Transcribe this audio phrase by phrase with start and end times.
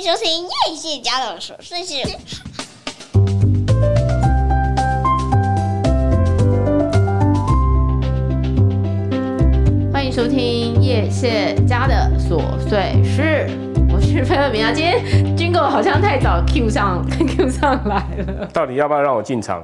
[0.00, 1.94] 迎收听叶谢家的琐碎事。
[9.92, 13.46] 欢迎收听叶谢家的琐碎事。
[13.92, 17.04] 我是菲乐明啊，今天 Jingle 好像太早 Q 上
[17.36, 17.96] Q 上来
[18.26, 19.62] 了，到底要不要让我进场？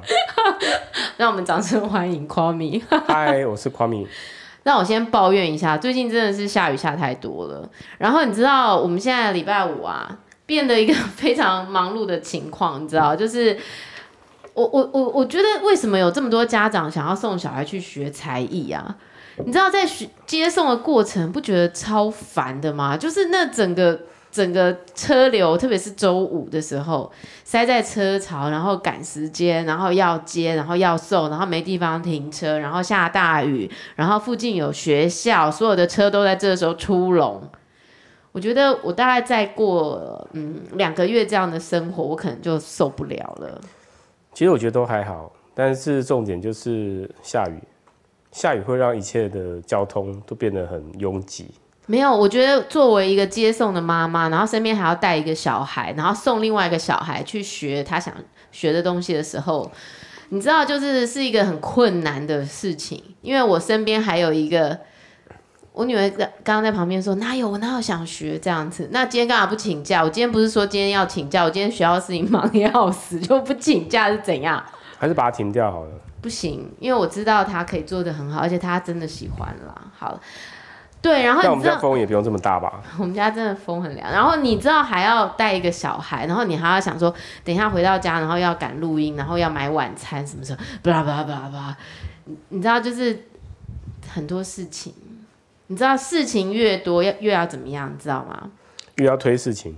[1.16, 2.82] 让我们掌声欢迎 Kwame。
[3.08, 4.06] 嗨，我是 Kwame。
[4.64, 7.66] 让我先抱怨一下，最近真的是下雨下太多了。
[7.96, 13.58] 然后你知道我们现在礼拜五啊，变得一个非常忙碌的情况，你知道，就是
[14.54, 18.96] 我我我我觉得为什么有这么多家长想要送小孩去学才艺啊？
[19.44, 22.96] 你知道在学接送的过程不觉得超烦的吗？
[22.96, 24.00] 就是那整个。
[24.32, 27.10] 整个车流，特别是周五的时候，
[27.42, 37.48] 塞在车潮，然后赶时间，然后要接，然后要送，然后没地方停车，然后下大雨，然后附近有学校，所有的车都在这个时候出笼。
[38.36, 43.58] 我觉得我大概再过嗯两个月这样的生活，我可能就受不了了。
[44.34, 47.58] 其实我觉得都还好，但是重点就是下雨，
[48.32, 51.46] 下雨会让一切的交通都变得很拥挤。
[51.86, 58.12] 没有，我觉得作为一个接送的妈妈，然后身边还要带一个小孩，然后送另外一个小孩去学他想
[58.52, 59.72] 学的东西的时候，
[60.28, 63.02] 你知道，就是是一个很困难的事情。
[63.22, 64.78] 因为我身边还有一个，
[65.76, 70.02] 我女儿刚刚在旁边说：“哪有我哪有想学这样子？”那今天干嘛不请假？
[70.02, 74.64] 我今天不是说今天要请假，我今天学校事情忙的要死，就不请假是怎样？
[74.96, 75.90] 还是把它停掉好了？
[76.22, 79.74] 不行，因为我知道他可以做的很好，而且他真的喜欢啦。
[79.94, 80.20] 好了。
[81.02, 82.80] 对，然后你知道，但我们家风也不用这么大吧？
[82.98, 84.10] 我们家真的风很凉。
[84.10, 90.58] 然后你知道还要带一个小孩，然后你还要想说，等一下回到家，然后要赶录音，然后要买晚餐，什么时候？
[90.82, 91.76] 巴拉巴拉巴拉巴拉，
[92.48, 93.24] 你知道就是
[94.08, 94.92] 很多事情。
[95.68, 97.92] 你知道事情越多，要越要怎么样？
[97.92, 98.50] 你知道吗？
[98.96, 99.76] 越要推事情？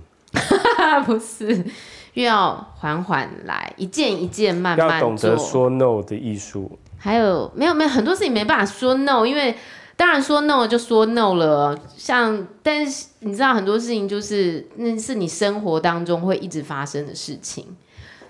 [1.05, 1.65] 不是，
[2.13, 4.95] 越要缓缓来，一件一件慢慢做。
[4.95, 6.77] 要懂得说 no 的艺术。
[6.97, 9.55] 还有没有没有很多事情没办法说 no，因为。
[9.99, 17.65] 当然说 no 就说 no 了，像但是你知道很多事情就是那是你生活当中会一直发生的事情，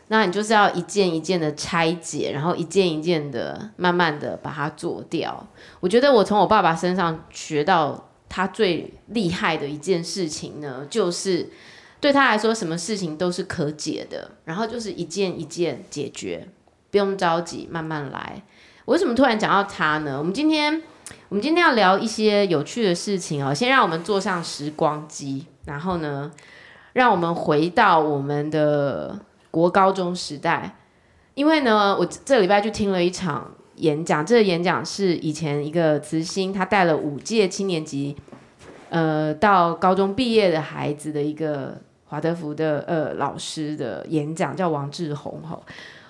[0.09, 5.47] 那你就是要一件一件的拆解，然后一件一件的慢慢的把它做掉。
[5.79, 11.49] 我觉得我从我爸爸身上学到他最厉害的一件事情呢，就是
[11.99, 16.47] 对他来说什么事情都是可解的，然后就是一件一件解决，
[16.91, 18.43] 不用着急，慢慢来。
[18.85, 20.17] 我为什么突然讲到他呢？
[20.17, 20.81] 我们今天。
[21.29, 23.51] 我们今天要聊一些有趣的事情哦。
[23.51, 26.31] 先让我们坐上时光机，然后呢，
[26.93, 29.17] 让我们回到我们的
[29.51, 30.75] 国高中时代。
[31.35, 38.17] 因为呢，我这礼拜就听了一场演讲，这个演讲是以前一个慈心，他带了五届七年级，
[38.89, 45.63] 呃，到高中毕业的孩子的一个华德福的呃老师的演讲，叫王志宏吼。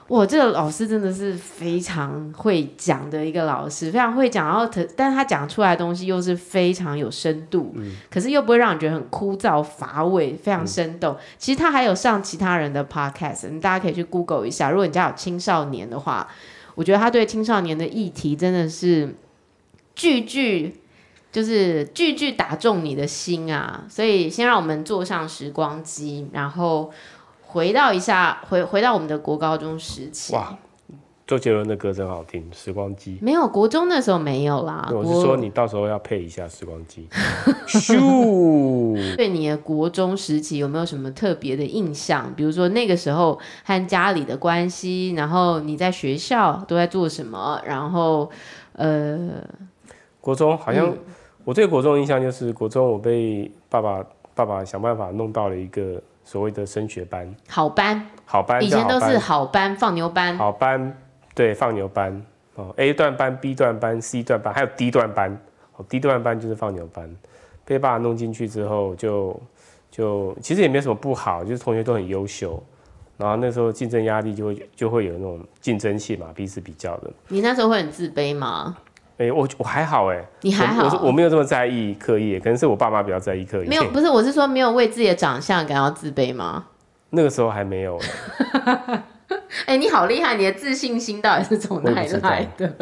[0.10, 11.14] 哇，这个老师真的是非常会讲的一个老师，非常会讲，然后他，但是他讲出来的东西又是非常有深度，嗯、可是又不会让你觉得很枯燥乏味，非常生动。
[11.14, 14.72] 嗯、其实他还有上其他人的 podcast，你大家可以去 Google 一下。
[14.72, 16.28] 如果你家有青少年的话，
[16.74, 19.14] 我觉得他对青少年的议题真的是
[19.94, 20.82] 句句
[21.32, 23.84] 就是句句打中你的心啊！
[23.88, 26.92] 所以先让我们坐上时光机，然后。
[27.52, 30.36] 回到一下，回回到我们的国高中时期。
[30.36, 30.56] 哇，
[31.26, 33.14] 周杰伦的歌真好听，《时光机》。
[33.24, 34.88] 没有国中那时候没有啦。
[34.94, 37.08] 我是说，你到时候要配一下《时光机》。
[37.68, 38.94] 咻！
[39.18, 42.32] 对你的国中时期有没有什么特别的印象？
[42.36, 47.60] 比如说那个时候和家里的关系，然后你在学校都在做什么？
[47.66, 48.30] 然后
[48.74, 49.44] 呃，
[50.22, 50.98] 国中好像、嗯、
[51.46, 54.06] 我对国中的印象就是国中我被爸爸
[54.36, 56.00] 爸爸想办法弄到了一个。
[56.30, 60.96] 所谓的升学班，好班，好班，以前都是好班，放牛班，好班，
[61.34, 62.24] 对，放牛班。
[62.54, 65.36] 哦，A 段班、B 段班、C 段班，还有 D 段班，
[65.76, 67.10] 哦，D 段班就是放牛班，
[67.66, 69.42] 被爸爸弄进去之后就，
[69.90, 72.62] 就就其实也没有什么不好，就是同学都很优秀，
[73.18, 77.10] 然后那时候竞争压力就会就会有那种竞争性嘛，彼此比较的。
[77.30, 78.78] 你那时候会很自卑吗？
[79.20, 83.66] 哎、欸，我我还好哎，你还好，我我没有这么在意课业，可能是我爸妈比较在意课业。
[83.66, 86.64] 没有，不是，我是说没有为自己的长相感到自卑吗？
[87.10, 88.00] 那个时候还没有。
[89.66, 92.74] 哎、 欸，你好厉害，你的自信心到底是从哪里来的？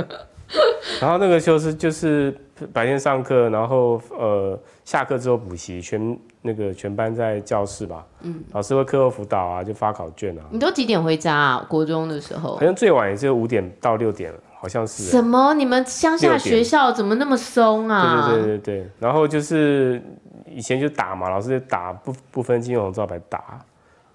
[1.01, 2.31] 然后那个就是就是
[2.71, 10.43] 白天上课，然后呃下课之后补习，全那个全班在教室吧，嗯，老师会课后辅导啊，就发考卷啊。
[10.51, 11.65] 你都几点回家啊？
[11.67, 12.55] 国中的时候？
[12.55, 14.39] 好像最晚也就五点到六点了。
[14.59, 15.53] 好像是什么？
[15.53, 18.27] 你们乡下学校怎么那么松啊？
[18.29, 18.91] 对对对对对。
[18.99, 20.01] 然后就是
[20.45, 23.59] 以前就打嘛，老师就打不不分青红皂白打，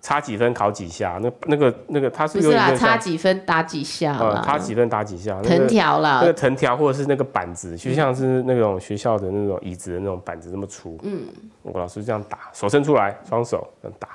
[0.00, 10.98] 差几分考几下，那那个那个他是不是啦，有差几分打几下呃啦，差几分打几下，藤条啦那个，藤条或者是那个板子，就像是那种学校的那种椅子的那种板子那么粗。
[11.04, 11.22] 嗯，
[11.62, 14.08] 我老师这样打，手伸出来，双手这样打，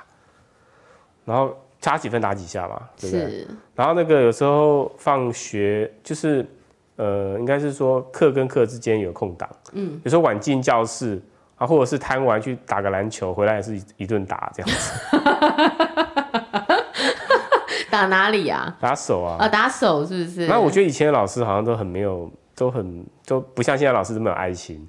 [1.24, 3.26] 然后差几分打几下嘛，对不对？
[3.26, 6.44] 是然后那个有时候放学就是
[6.96, 11.20] 呃，应该是说课跟课之间有空档，嗯，有时候晚进教室
[11.56, 14.92] 啊，或者是贪玩去打个篮球，回来也是一一顿打这样子，
[17.90, 18.76] 打哪里啊？
[18.80, 19.36] 打手啊。
[19.38, 20.46] 啊，打手是不是？
[20.46, 24.84] 那我觉得以前的老师好像都很没有，都很都不像现在老师这么有爱心。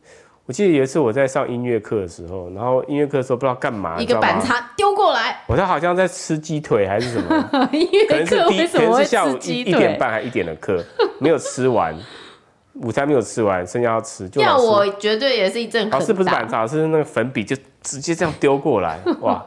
[0.50, 9.96] 我记得有一次我在上音乐课的时候，然后音乐课的时候不知道干嘛，一个板擦丢过来，我他好像在吃鸡腿还是什么， 音乐课为什可能么会是下午一吃鸡一点？
[10.00, 10.84] 半还一点的课，
[11.20, 11.96] 没有吃完，
[12.82, 16.50] 午餐没有吃完，剩下要吃，就要我绝对也是一阵老师不是板。
[16.50, 19.46] 擦，是那个粉笔就直接这样丢过来，哇，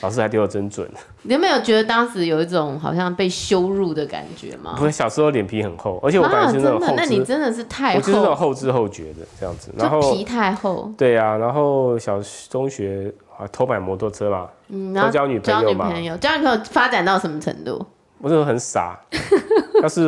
[0.00, 0.88] 老师还丢的真准。
[1.22, 4.74] 你有没有觉得当时有一种好像被羞辱的感觉吗？
[4.76, 12.20] 不是小时候脸皮很厚，而且我本来啊，是那真的，种那你真的是太我就是那种厚，后知后觉的这样子，然后就皮太厚，对啊，然后小
[12.50, 17.84] 中学啊偷买摩托车嘛，嗯，然后交女朋交友嘛，女朋友，交女朋友发展到什么程度？
[18.18, 18.98] 我那时候很傻，
[19.82, 20.04] 要是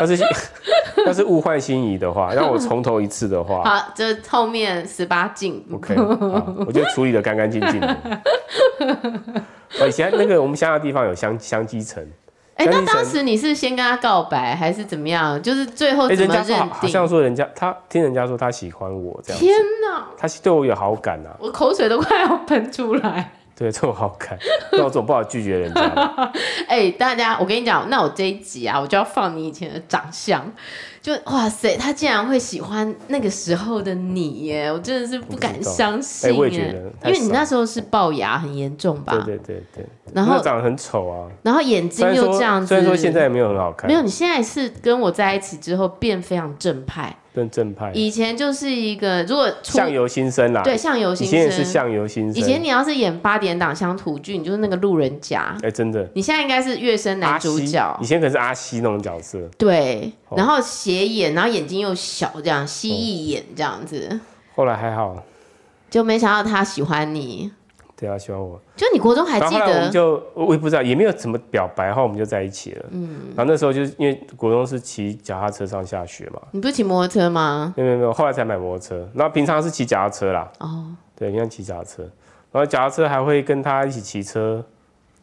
[0.00, 0.16] 要是
[1.06, 7.80] 要是物换心移的话， 让我从头一次的话好，这后面十八禁，，OK，好我就处理的干干净净
[9.86, 12.02] 以前那个我们乡下地方有香香鸡城，
[12.54, 15.40] 哎、那当时你是先跟他告白，还是怎么样？
[15.42, 16.56] 就是最后哎，怎么认定？
[16.70, 23.32] 好像说人家他听人家说他喜欢我这样，天哪，他对我有好感啊，我口水都快要喷出来。
[23.58, 24.38] 对，这么好看，
[24.70, 25.82] 那我总不好拒绝人家。
[26.68, 30.48] 哎、大家，我跟你讲，那我这一集啊，我就要放你以前的长相，
[31.02, 34.70] 就哇塞，他竟然会喜欢那个时候的你耶！
[34.70, 36.36] 我真的是不敢相信耶。
[36.36, 39.12] 哎我也觉得因为你那时候是龅牙很严重吧？
[39.24, 42.68] 对对对对，然后那长得很丑啊，然后眼睛又这样子。
[42.68, 50.62] 虽然说现在也没有很好看，没有，你现在是跟我在一起之后变非常正派，更正派，以前就是一个如果相由心生啦。
[50.64, 51.72] 对相由心生以前也是生。
[51.72, 52.34] 相由心生。
[52.34, 55.56] 以前你要是演八点档乡土剧，你就是那个路人甲。
[55.62, 64.18] 哎，真的，你现在应该是乐生男主角以，前可是阿西那种角色，对，哦然后斜眼，然后眼睛又小，这样蜥蜴眼这样子，
[64.56, 65.22] 后来还好，
[65.88, 67.52] 就没想到他喜欢你。
[67.98, 68.60] 对啊，喜欢我。
[68.76, 69.90] 就你国中还记得后我们得？
[69.90, 72.84] 就我也不知道，也没有怎么表白，然后我们就在一起了。
[72.90, 77.74] 嗯，然后那时候就是因为国中是骑脚踏车上下学嘛，你不是骑摩托车吗？
[77.76, 80.48] 没有没有后来才买摩托车，然后平常是骑脚踏车啦。
[80.60, 80.86] 哦，
[81.16, 82.02] 对，平常骑脚踏车，
[82.52, 84.64] 然后脚踏车还会跟他一起骑车，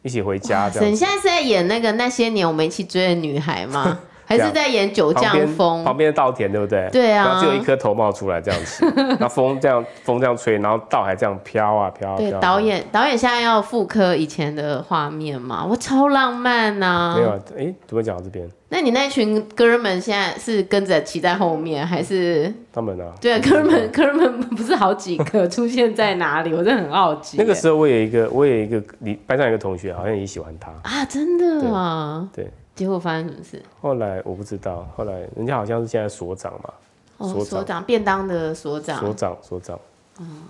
[0.02, 0.90] 一起回家这样子。
[0.90, 4.00] 你现在是在演那个那些年我们一起追的女孩吗？
[4.26, 5.84] 还是在演九降旁边风？
[5.84, 6.88] 旁边的稻田，对不对？
[6.92, 8.84] 对啊然后只有一颗头冒出来这样骑，
[9.18, 15.64] 然后风这样风这样吹，然后稻还这样飘啊飘对导演导演现在要复刻以前的画面嘛？
[15.64, 17.38] 我超浪漫呐、没有啊？
[17.56, 18.46] 哎，怎么讲到这边？
[18.68, 23.12] 那你那群哥们现在是跟着骑在后面，还是他们啊？
[23.20, 23.40] 对啊？
[23.48, 26.52] 哥们哥们不是好几个出现在哪里？
[26.52, 27.36] 我真的很好奇。
[27.38, 32.28] 那个时候我有一个，我有一个你班上有一个同学好像也喜欢他，啊，真的啊？
[32.34, 32.50] 对。
[32.76, 33.60] 结果发生什么事？
[33.80, 36.70] 后来我不知道，后来人家好像是现在所长嘛，
[37.16, 39.78] 哦，所长所长便当的所长，所长所长，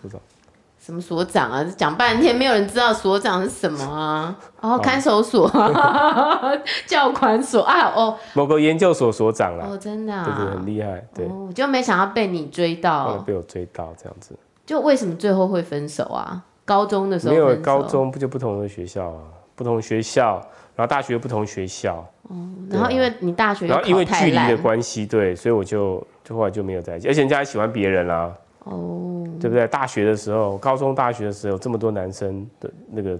[0.03, 0.21] 所长。
[0.79, 1.65] 什么所长啊？
[1.77, 4.37] 讲半天没有人知道所长是什么啊？
[4.61, 5.51] 哦，看守所、
[6.87, 7.93] 教管所啊？
[7.97, 10.67] 哦某个研究所所长啦，哦，真的对对，啊很？
[10.67, 14.37] 厉害，对，哦，就没想到被你追后来到，被我追到这样子。
[14.65, 16.41] 就为什么最后会分手啊？
[16.65, 19.23] 高中的时候没有高，中不就不同的学校啊，
[19.57, 20.41] 不同学校，
[20.77, 22.07] 然后大学又不同学校，
[22.71, 29.67] 然后因为你大学然后因为距离的关系，对，所以我就就后来就没有在一起，而且人家还喜欢别人啦、哦，对不对？
[29.69, 33.19] 大学的时候，高中、大学的时候，这么多男生的那个，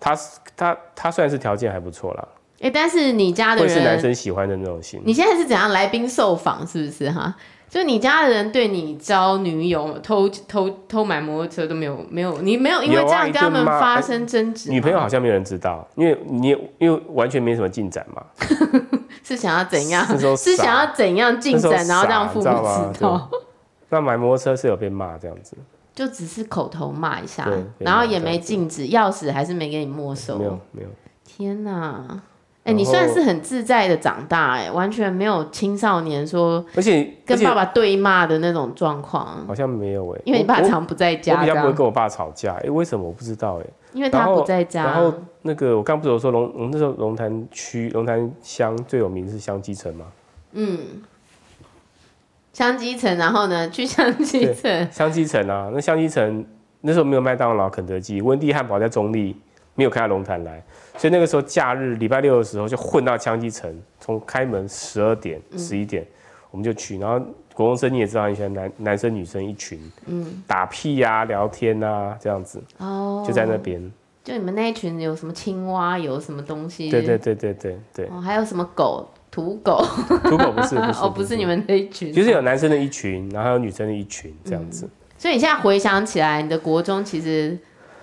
[0.00, 0.16] 他
[0.56, 2.28] 他他虽然是条件还不错啦，
[2.60, 5.00] 哎，但是你家的会是男，生喜欢的那种型。
[5.04, 6.66] 你现在是怎样来宾受访？
[6.66, 7.34] 是不是哈？
[7.68, 14.74] 就你家的人对你交女友、偷偷偷买摩托车都没有没有，你没有因为这样跟他们发生争执吗？
[14.74, 18.24] 女朋友好像没有人知道，因为你也因为完全没什么进展嘛。
[19.22, 20.06] 是想要怎样？
[20.36, 23.28] 是想要怎样进展，然后让父母知道？
[23.88, 25.56] 那买摩托车是有被骂这样子，
[25.94, 27.46] 就只是口头骂一下，
[27.78, 30.44] 然后也没禁止，钥匙还是没给你没收没。
[30.44, 30.88] 有没有。
[31.24, 32.22] 天哪！
[32.66, 43.66] 哎、你算是很自在的长大，哎，完全没有青少年说而且跟爸爸对骂的那种状况，好像没有哎，因为你爸常不在家我家，比较不会跟我爸吵架，哎，为什么我不知道哎。
[43.92, 44.84] 因为他不在家。
[44.84, 50.04] 然后那个我刚不是有说龙，我们那时候龙潭区龙潭乡最有名是香鸡城吗，
[50.52, 50.78] 嗯，
[52.52, 56.44] 香积城，然后呢，去香积城，香积城啊，那香积城
[56.82, 59.34] 那时候没有麦当劳、肯德基，温蒂汉堡在中立，
[59.74, 60.62] 没有开到龙潭来，
[60.96, 66.08] 所以那个时候假日礼拜六的时候就混到枪击城，从开门十二点、十一点、嗯，
[66.52, 67.18] 我们就去，然后
[67.54, 73.92] 国中生你也知道，以前男男生女生一群，嗯，打屁呀、啊、聊天啊这样子，哦，就在那边。
[74.24, 76.90] 就你们那一群有什么青蛙，有什么东西？
[76.90, 78.06] 对对对对对对。
[78.06, 79.08] 哦，还有什么狗？
[79.30, 79.84] 土狗？
[80.24, 82.12] 土狗不是 不是哦，不是你们那一群。
[82.12, 84.86] 就是有男生的一群，然后还有女生的一群这样子。
[84.86, 87.56] 嗯、所以你现在回想起来，你的国中其实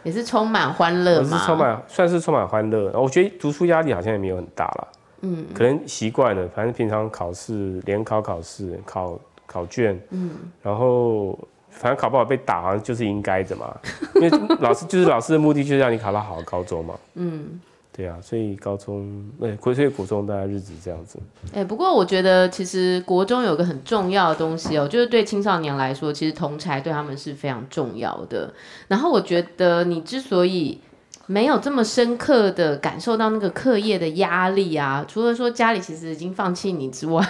[0.03, 1.37] 也是充满欢乐嘛？
[1.37, 2.91] 是充满，算是充满欢乐。
[2.93, 4.87] 我觉得读书压力好像也没有很大了。
[5.21, 5.45] 嗯。
[5.53, 10.31] 可能习惯了，反正平常考试、联考考试、考考卷，嗯，
[10.61, 11.37] 然后。
[11.75, 13.75] 反正考不好被打，好像就是应该的嘛。
[14.13, 14.29] 因为
[14.59, 16.93] 老师就是老师的目的，就是让你考到好的高中嘛。
[17.15, 17.59] 嗯，
[17.95, 21.19] 对啊，所以高中，对，所以国中大概日子这样子。
[21.53, 28.53] 哎、不过我觉得其实国中有个很重要的东西哦、就是对青少年来说，其实同侪对他们是非常重要的。
[28.87, 30.79] 然后我觉得你之所以。
[31.25, 37.21] 没有这么深刻的感受到那个课业的压力啊，除了说家里其实已经放弃你之外，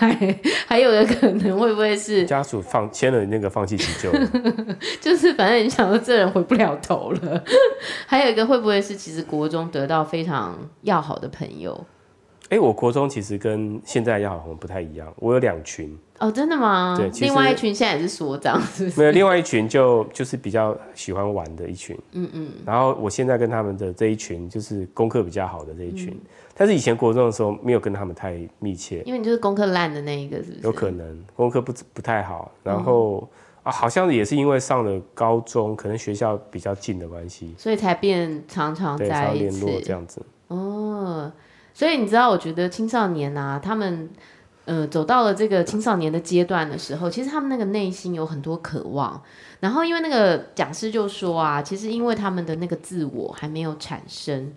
[0.68, 4.12] 还有的可能会不会是家属放签了那个放弃急救，
[5.00, 7.44] 就是反正你想说这人回不了头了。
[8.08, 11.86] 还有一个会不会是其实国中得到非常要好的朋友？
[12.54, 15.98] 哎，我国中其实跟现在要好像不太一样，我有两群。
[16.20, 16.96] 哦，真的吗？
[16.96, 19.00] 对，另外一群现在也是所长，是不是？
[19.00, 21.98] 没有，另外一群就就是比较喜欢玩的一群。
[22.12, 22.52] 嗯嗯。
[22.64, 26.12] 然后我现在跟他们的这一群，就是功课比较好的这一群。
[26.14, 26.22] 嗯、
[26.54, 29.02] 但是以前国中的时候，没有跟他们太密切。
[29.04, 30.60] 因为你就是功课烂的那一个，是不是？
[30.62, 32.52] 有可能功课不不太好。
[32.62, 33.28] 然后、
[33.64, 40.22] 嗯、啊，好像也是因为上了高中，可能学校比较近的关系，所以才变常常在联络这样子。
[40.50, 41.32] 哦，
[41.74, 44.10] 所以你知道，我觉得青少年啊，他们。
[44.66, 49.22] 呃，走到了这个青少年的阶段的时候，其实他们那个内心有很多渴望。
[49.60, 54.54] 然后，因为那个讲师就说啊，其实因为他们的那个自我还没有产生，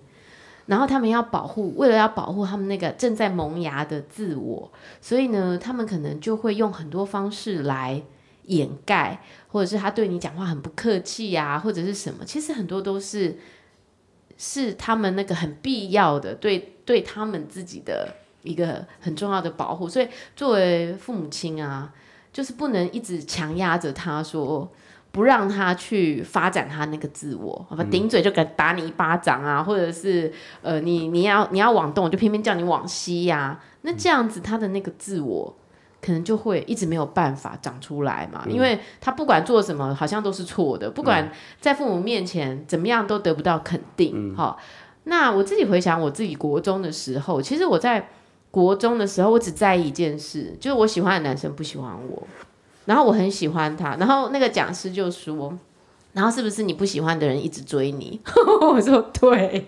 [0.67, 4.71] 然后他们要保护，为了要保护他们那个正在萌芽的自我，
[5.01, 8.01] 所以呢，他们可能就会用很多方式来
[8.45, 12.25] 掩盖，或者是他对你讲话很不客气呀，或者是什么。
[12.25, 13.41] 其实很多都是
[14.39, 18.09] 是他们那个很必要的，对对他们自己的。
[18.43, 21.93] 一个很重要的保护，所以作为父母亲啊，
[22.33, 24.71] 就是不能一直强压着他说，
[25.11, 27.83] 不让他去发展他那个自我，好吧？
[27.91, 33.65] 顶嘴就敢打你一巴掌啊，或者是呃，你你要你要往东，我就偏偏叫你往西呀，啊。
[33.81, 35.53] 那这样子他的那个自我
[36.01, 44.33] 可能就会一直没有办法长出来嘛，因为他不管做什么好像都是错的，不管在父母面前怎么样都得不到肯定。
[44.37, 44.57] 好，
[45.07, 48.09] 那我自己回想我自己国中的时候，其实我在。
[48.49, 52.27] 国中的时候，我只在意一件事，就是我喜欢的男生不喜欢我，
[52.87, 55.55] 然后我很喜欢他，然后那个讲师就说，
[56.15, 58.19] 然后是不是你不喜欢的人一直追你？
[58.63, 59.67] 我说对，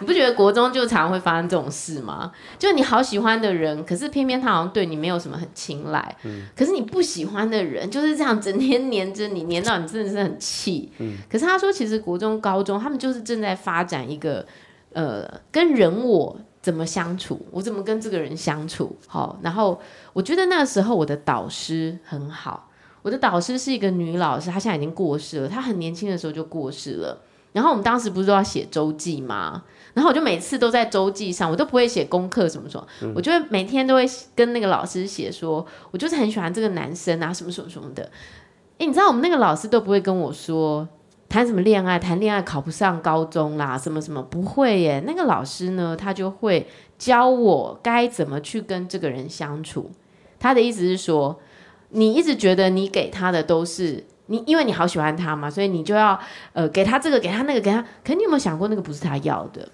[0.00, 2.32] 你不觉得国中就常会发生这种事吗？
[2.58, 14.44] 就你好喜欢的人，可是偏偏他好像对你没有什么很青睐，嗯，可是你不喜欢的人就是这样整天黏着你，黏到你真的是很气，嗯，可是他说其实国中、高中他们就是正在发展一个
[14.96, 16.36] 呃跟人我。
[16.66, 17.40] 怎么相处？
[17.52, 18.96] 我怎么跟这个人相处？
[19.06, 19.80] 好，然后
[20.12, 22.68] 我觉得那时候我的导师很好。
[23.02, 25.48] 我的导师是一个女老师，她现在已经过世了。
[25.48, 27.22] 她很年轻的时候就过世了。
[27.52, 29.62] 然后我们当时不是都要写周记吗？
[29.94, 38.02] 然后我就每次都在周记上，我都不会写功课什么什么，我就会每天都会跟那个老师写说，我就是很喜欢这个男生啊，什么什么什么的。
[38.78, 40.88] 诶，你知道我们那个老师都不会跟我说。
[41.28, 41.98] 谈什么恋爱？
[41.98, 45.02] 谈恋爱考不上高中啦，什么什么不会耶？
[45.06, 46.66] 那个老师呢，他就会
[46.98, 49.90] 教我该怎么去跟这个人相处。
[50.38, 51.38] 他的意思是说，
[51.90, 56.18] 你一直觉得你给他的都是你，因为你好喜欢他嘛，所以你就要
[56.52, 57.84] 呃给他这个，给他那个，给他。
[58.04, 59.68] 可你有没有想过，那个不是他要的？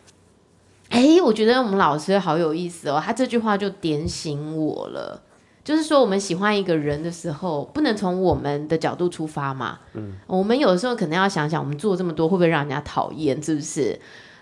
[0.88, 5.23] 哎，我觉得我们老师好有意思哦，他这句话就点醒我了。
[5.64, 9.78] 就是说，我们喜欢一个人的时候，不能从我们的角度出发嘛。
[9.95, 13.97] 嗯，我们有的时候可能要想想，我们做这么多会不会让人家讨厌，是不是？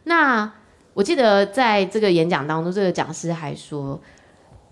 [0.04, 0.50] 那
[0.94, 4.00] 我记得在这个演讲当中，这个讲师还说，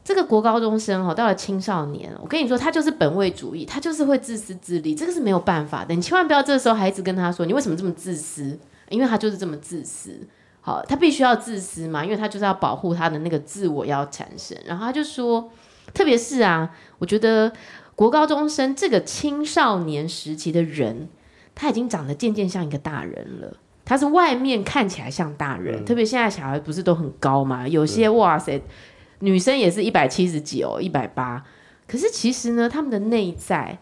[0.03, 5.95] 这个国高中生哦，到了青少年，我跟你说，他就是本位主义，他就是会自私自利，这个是没有办法的。
[5.95, 8.59] 你千万不要这个时候还一直跟他说，你为什么这么自私？
[8.89, 10.19] 因为他就是这么自私。
[10.63, 14.57] 好，他必须要自私嘛，因为他就是要保护他的那个自我要产生。
[14.65, 15.51] 然后他就说。
[15.95, 17.53] 特别是啊，我觉得
[17.95, 21.09] 国高中生这个青少年时期的人，
[21.55, 23.57] 他已经长得渐渐像一个大人了。
[23.85, 27.67] 他是外面看起来像大人，嗯、特别现在小孩不是都很高吗？
[27.67, 28.63] 有些哇塞，
[29.21, 31.43] 女生也是一百七十几哦，一百八。
[31.87, 33.79] 可是其实呢，他们的内在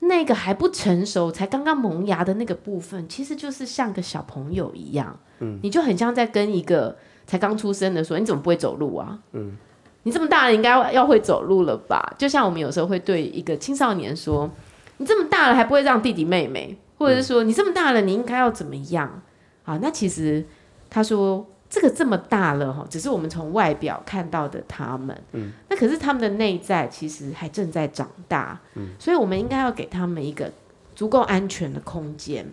[0.00, 5.18] 那个还不成熟，才刚刚萌芽的那个部分，其实就是像个小朋友一样。
[5.38, 9.56] 嗯，你就很像在跟一个才刚出生的说：“你怎么不会走路啊？”嗯，
[10.02, 12.14] 你这么大了，应该要会走路了吧？
[12.18, 14.50] 就像我们有时候会对一个青少年说
[14.98, 19.22] ：“你这么大了，还不会让弟弟妹妹？”或者是说：“你这么大了，你应该要怎么样？”
[19.64, 20.44] 啊，那其实
[20.88, 21.46] 他说。
[21.72, 30.50] 这个这么大了哈，只是我们从外表看到的他们，嗯，那可是他们的内在其实还正在长大，嗯，所以我们应该要给他们一个
[30.96, 32.44] 足够安全的空间，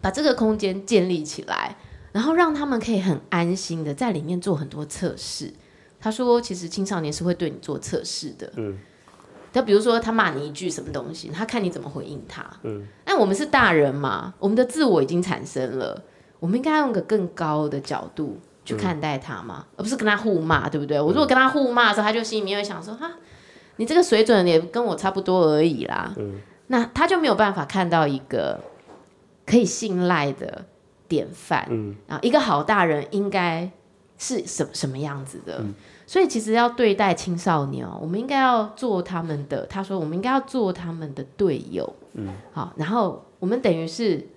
[0.00, 1.74] 把这个空间建立起来，
[2.12, 5.52] 然后让他们可以很安心的在里面做很多测试。
[6.02, 8.76] 他说，其实青少年是会对你做测试的，嗯，
[9.52, 16.02] 他比如说他骂你一句什么东西，他看你怎么回应他，嗯，那我们是大人嘛，我们的自我已经产生了，
[16.40, 18.38] 我们应该用个更高的角度。
[18.64, 21.00] 去看待他嘛，而不是跟他互骂，对不对？
[21.00, 23.10] 我如果跟他互骂的时候，他就心里面会想说：“哈，
[23.74, 28.60] 你这个水准也跟我差不多而已啦。”嗯那他就没有办法看到一个
[29.44, 30.64] 可以信赖的
[31.08, 31.66] 典范。
[31.70, 33.68] 嗯，啊，一个好大人应该
[34.22, 35.60] 是什什么样子的？
[36.06, 39.66] 所以其实要对待青少年哦，我们应该要做他们的。
[39.66, 41.92] 他说，我们应该要做他们的队友。
[42.12, 44.28] 嗯，好，然后我们等于是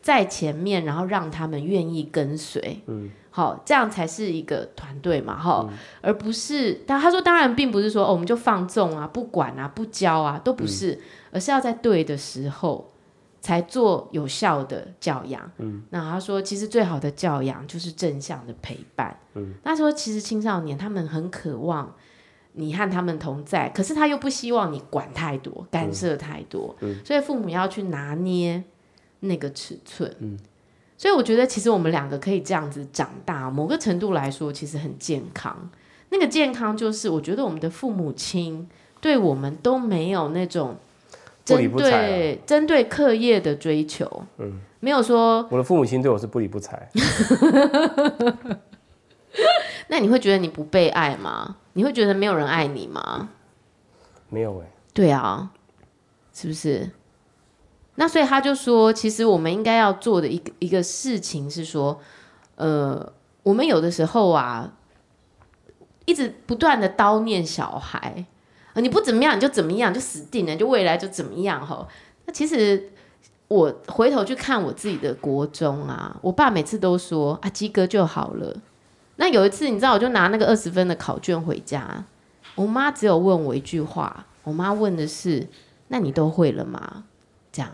[0.00, 2.80] 在前面，然后让他们愿意跟随。
[2.86, 3.10] 嗯。
[3.30, 6.82] 好，这样才是一个团队嘛，哈、嗯，而不是。
[6.86, 11.00] 但他说，当然并不是说、哦、我们就放纵啊，不管啊，不教啊，都不是，嗯、
[11.32, 12.92] 而是要在对的时候
[13.48, 15.50] 才做有效的教养。
[15.56, 19.18] 嗯，那他说，其实最好的教养就是正向的陪伴。
[19.32, 21.94] 嗯，他说，其实青少年他们很渴望
[22.52, 26.76] 你和他们同在，可是他又不希望你管太多、干涉太多。
[26.80, 28.62] 嗯，嗯，所以父母要去拿捏
[29.20, 30.14] 那个尺寸。
[30.18, 30.38] 嗯。
[30.98, 35.70] 所以我觉得，其实我们两个可以这样子长大，某个程度来说，其实很健康。
[36.10, 38.68] 那个健康就是，我觉得我们的父母亲
[39.00, 40.76] 对我们都没有那种
[41.56, 44.24] 针对针对课业的追求。
[44.38, 46.88] 嗯，没有说我的父母亲对我是不理不睬。
[49.88, 51.56] 那你会觉得你不被爱吗？
[51.72, 53.30] 你会觉得没有人爱你吗？
[54.28, 54.66] 没有哎。
[54.92, 55.50] 对啊，
[56.34, 56.90] 是不是？
[57.94, 62.00] 那所以他就说，其实我们应该要做的一个一个事情是说，
[62.56, 64.72] 呃，我们有的时候啊，
[66.04, 68.24] 一直不断的叨念小孩，
[68.74, 71.86] 啊，你不怎么样你就怎么样，就死定了，就未来就怎么样哈。
[72.26, 72.90] 那其实
[73.48, 78.56] 我回头去看我自己的国中啊，我爸每次都说啊，及格就好了。
[79.16, 82.04] 那有一次你知道，我就拿那个二十分的考卷回家，
[82.54, 85.48] 我妈只有问我一句话，我妈问的是，
[85.88, 87.04] 那你都会了吗？
[87.50, 87.70] 这样。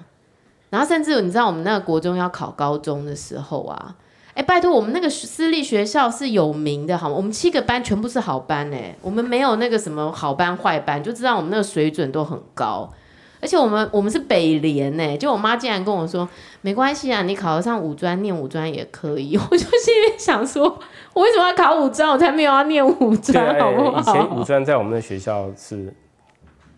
[0.70, 3.94] 然后甚至你知道，我们那个国中要考高中的时候啊，
[4.34, 7.14] 哎，拜托，我们那个私立学校是有名的，好吗？
[7.14, 12.92] 我们七个班全部是好班哎，我们没有那个什么好班坏班，就知道我们那个水准都很高。
[13.40, 16.26] 而且我们我们是北联哎，就我妈竟然跟我说，
[16.62, 19.36] 没关系啊，你考得上五专，念五专也可以。
[19.50, 20.64] 我就心里想说，
[21.12, 22.08] 我为什么要考五专？
[22.08, 24.00] 我才没有要念五专，好不好？
[24.00, 25.94] 以前五专在我们的学校是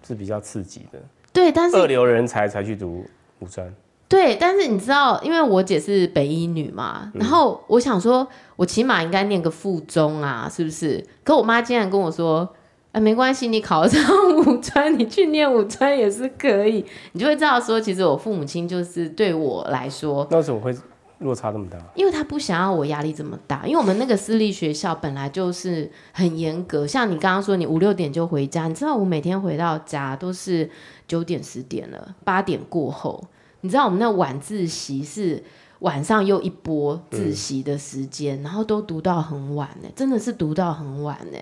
[0.07, 0.99] 是比较刺激的，
[1.33, 3.07] 对，但是二流人才才去读
[3.38, 3.73] 五专。
[4.09, 11.05] 对，但是你知道，因为我姐是北医女嘛，然后我想说，我起码应该念个附中啊，是不是？
[11.25, 12.49] 可我妈竟然跟我说，
[12.92, 14.01] 哎，没关系，你考上
[14.37, 16.87] 五专，你去念五专也是可以。
[17.12, 20.73] 你就会知道说，其实我父母亲就是对我来说，那为什么会
[21.19, 21.77] 落差这么大？
[21.97, 30.71] 因为他不想要我压力这么大，因为我们那个私立学校本来就是很严格，像你刚刚说，你五六点就回家，你知道我每天回到家都是
[31.09, 33.21] 九点十点了，八点过后。
[33.62, 35.42] 你知道我们那晚自习是
[35.81, 41.38] 晚上又一波自习的时间，嗯、然后都读到很晚呢，真的是读到很晚呢。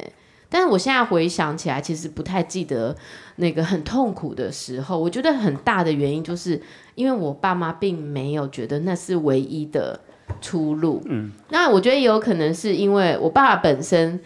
[0.49, 2.97] 但是我现在回想起来，其实不太记得
[3.37, 4.97] 那个很痛苦的时候。
[4.97, 6.61] 我觉得很大的原因就是
[6.95, 9.99] 因为我爸妈并没有觉得那是唯一的
[10.41, 11.03] 出路。
[11.07, 14.21] 嗯，那我觉得也有可能是因为我爸爸本身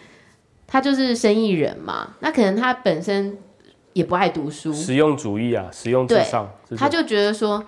[0.67, 3.37] 他就是生意人嘛，那可能他本身
[3.93, 6.47] 也不爱读书，实用主义啊，实用至上，
[6.77, 7.63] 他就觉得说。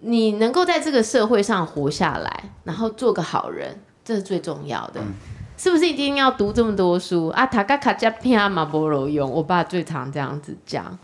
[0.00, 5.12] 你能够在这个社会上活下来，然后做个好人，这是最重要的，嗯、
[5.56, 7.44] 是不是一定要读这么多书啊？
[7.46, 10.98] 塔卡卡加皮阿马波罗用，我爸最常这样子讲。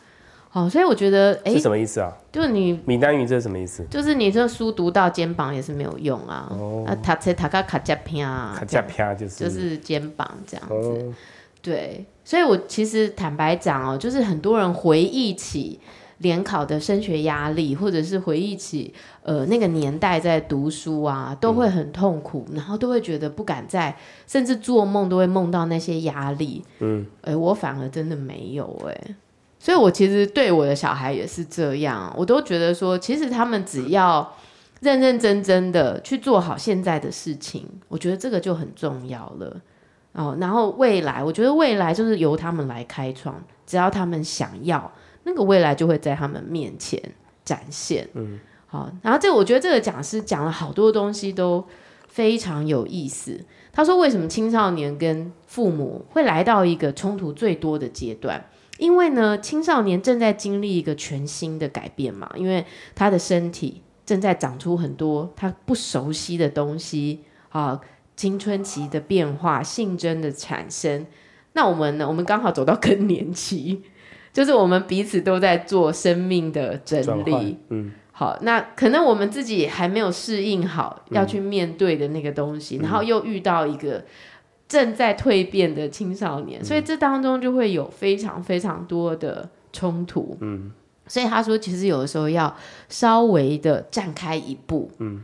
[0.49, 2.11] 好，所以我觉得，哎、欸，是什么意思啊？
[2.33, 3.85] 就是你闽南语这是什么意思？
[3.91, 6.49] 就是你这书读到肩膀也是没有用啊。
[6.51, 10.75] 哦，啊，塔切塔卡卡加皮啊，卡加皮就是就是肩膀这样子。
[10.75, 11.15] 哦、
[11.61, 15.79] 对，所以我其实坦白讲哦，就是很多人回忆起。
[16.19, 26.65] 联考的升学压力，或者是回忆起呃那个年代在读书啊，都会很痛苦，嗯、然后都会觉得不敢再，甚至做梦都会梦到那些压力。
[26.79, 29.15] 嗯，哎、欸，我反而真的没有哎、欸，
[29.59, 34.35] 所以我其实对我的小孩也是这样，我都觉得说，其实他们只要
[34.81, 39.61] 认认真真的去做好现在的事情，我觉得这个就很重要了。
[40.13, 44.91] 哦，然后未来，我觉得未来就是由他们来开创，只要他们想要，
[45.27, 46.99] 那个未来就会在他们面前
[47.45, 48.09] 展现。
[48.15, 51.63] 嗯，好，然后这我觉得这个讲师讲了好多东西都
[52.09, 53.45] 非常有意思。
[53.73, 58.47] 他说，为什么青少年跟父母会来到一个冲突最多的阶段？
[58.79, 67.81] 因为呢，青少年正在经历一个全新的改变嘛，因为他的身体正在长出很多他不熟悉的东西啊。
[68.17, 71.05] 青春期的变化，性征的产生，
[71.53, 72.09] 那我们呢？
[72.09, 73.83] 我们刚好走到更年期，
[74.37, 77.57] 就是我们彼此都在做生命的整理。
[77.71, 84.05] 嗯，好，那可能我们自己还没有适应好要去面对的那个东西，嗯、然后又遇到一个
[84.69, 90.37] 正在蜕变的青少年，嗯、所以这当中就会有非常非常多的冲突。
[90.43, 90.71] 嗯，
[91.07, 92.55] 所以他说，其实有的时候要
[92.91, 94.91] 稍微的站开一步。
[94.99, 95.23] 嗯。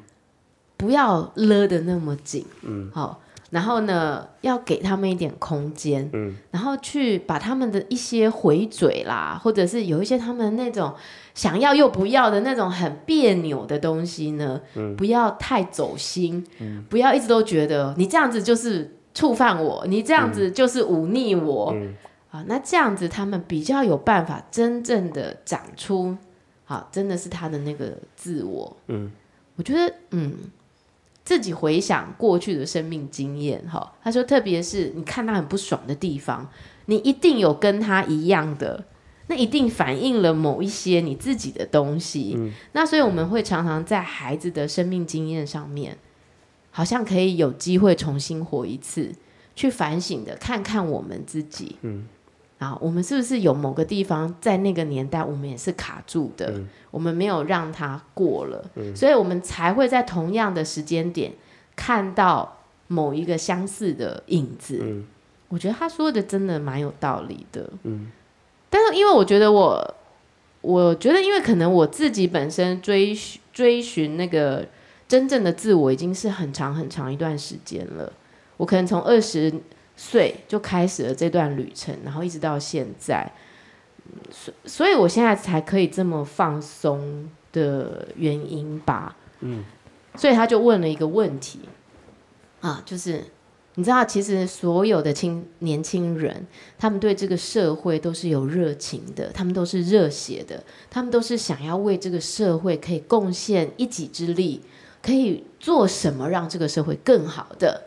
[0.75, 3.22] 不要勒得那么紧，嗯，好，
[3.53, 10.95] 然后呢，要给他们一点空间，嗯，然后去把他们的一些回嘴啦，或者是有一些他们那种
[11.35, 21.95] 想要又不要的那种很别扭的东西呢，嗯，不要太走心，嗯，不要一直都觉得你这样子就是触犯我，你这样子就是忤逆我，嗯，
[22.31, 26.17] 啊，那这样子他们比较有办法真正的长出，
[26.65, 29.13] 好，真的是他的那个自我，嗯，
[29.57, 30.33] 我觉得，嗯。
[31.25, 36.49] 自己回想过去的生命经验，哈，他说，特别是你看他很不爽的地方，
[36.87, 38.85] 你一定有跟他一样的，
[39.29, 42.35] 那一定反映了某一些你自己的东西。
[42.37, 45.97] 嗯，那所以我们会常常在孩子的生命经验上面，
[46.71, 49.13] 好像可以有机会重新活一次，
[49.55, 51.77] 去反省的，看看我们自己。
[51.83, 52.07] 嗯。
[52.63, 61.33] 啊，我们是不是有某个地方在那个年代，我们也是卡住的，嗯、我们没有让它过了，嗯、所以我们才会在同样的时间点
[61.75, 64.79] 看到某一个相似的影子。
[64.81, 65.05] 嗯、
[65.49, 67.69] 我觉得他说的真的蛮有道理的。
[67.83, 68.13] 嗯、
[68.71, 69.95] 但是因为我觉得我，
[70.61, 73.19] 我觉得因为可能我自己本身追
[73.53, 74.65] 追寻那个
[75.09, 78.13] 真正的自我，已经是很长很长一段时间了。
[78.59, 79.53] 我可能从二十。
[80.05, 83.33] 岁就开始了这段旅程，然后一直到现在，
[84.33, 89.17] 所所以，我现在才可以这么放松的原因吧。
[89.41, 89.63] 嗯，
[90.17, 91.61] 所以他就问了一个问题
[92.61, 93.23] 啊，就是
[93.77, 104.63] 你知道，其实所有的青年轻人，他们对这个社会都是有热情的，他们都是热血的，他们都是想要为这个社会可以贡献一己之力，
[105.01, 107.85] 可以做什么让这个社会更好的。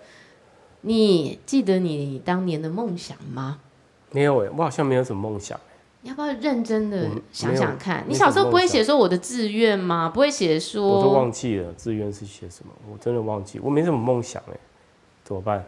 [0.87, 3.59] 你记得你当年的梦想吗？
[4.11, 5.59] 没有哎，我好像没有什么梦想。
[6.01, 8.05] 你要不要认真的想想看？
[8.07, 10.11] 你小时候不会写说我的志愿吗？
[10.13, 10.87] 不会写说？
[10.87, 13.59] 我都忘记了志愿是写什么，我真的忘记。
[13.59, 14.53] 我没什么梦想哎，
[15.23, 15.65] 怎么办？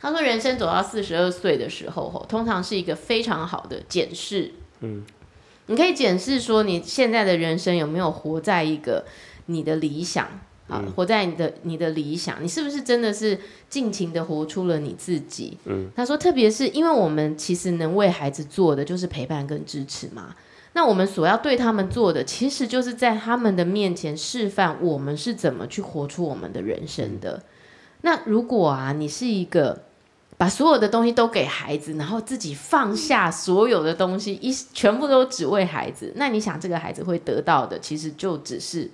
[0.00, 4.54] 他说，人生走到四十二岁的时候，通常是一个非常好的检视。
[4.80, 5.04] 嗯，
[5.66, 9.04] 你可以检视说你现在的人生有没有活在一个
[9.44, 10.26] 你的理想。
[10.70, 15.58] 啊，活在你的你的理想，你是不是真的是尽情的活出了你自己？
[15.64, 20.34] 嗯，他说，特别是因为我们其实能为孩子做的就是陪伴跟支持嘛，
[20.72, 27.32] 那我们所要对他们做的，其实就是在他们的面前示范我们是怎么去活出我们的人生的。
[27.32, 27.42] 嗯，
[28.02, 29.82] 那如果啊，你是一个
[30.38, 38.90] 把所有的东西都给孩子，然后自己放下所有的东西，一全部都只为孩子，那你想这个孩子会得到的，其实就只是。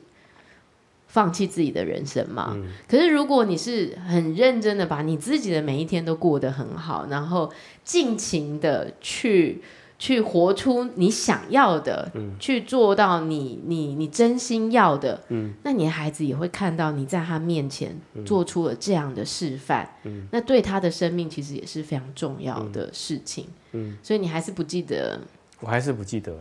[1.16, 2.52] 放弃自己的人生嘛？
[2.54, 7.50] 嗯、可是如果你是很认真的把你自己的每一天都过得很好，然后
[7.82, 9.62] 尽情的去
[9.98, 23.46] 去活出你想要的，嗯、去做到你你你真心要的，嗯、那你的孩子也会看到你在他面前做出了这样的示范，嗯、那对他的生命其实也是非常重要的事情。
[23.72, 25.18] 嗯嗯、所以你还是不记得？
[25.60, 26.36] 我还是不记得。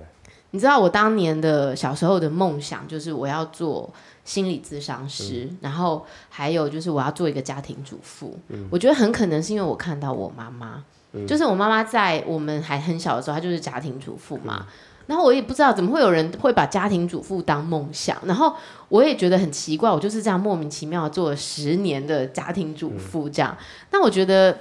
[0.51, 3.89] 你知道我当年的小时候的梦想就是我要做。
[4.25, 8.35] 心理咨商师，嗯、然后还有就是我要做一个家庭主妇。
[8.47, 14.61] 嗯、我觉得很可能是因为我看到我妈妈，嗯、就是我妈妈在我们还很小的时候，她就是家庭主妇嘛。
[14.61, 14.73] 嗯、
[15.05, 18.51] 然后我也不知道怎么会有人会把家庭主妇当梦想，然后
[18.89, 23.55] 我也觉得很奇怪，我就是这样莫名其妙做了十年的家庭主妇这样。
[23.59, 24.57] 嗯、那我觉得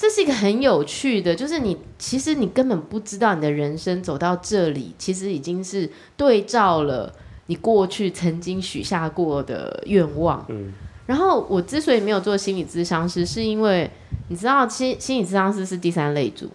[0.00, 7.12] 这是一个很有趣的，就是你其实你根本不知道你的人生走到这里，其实已经是对照了。
[7.46, 10.72] 你过去曾经许下过的愿望，嗯，
[11.06, 13.90] 然后我之所以没有做心理咨商师，是因为
[14.28, 16.48] 你知道心心理咨商师是第三类组，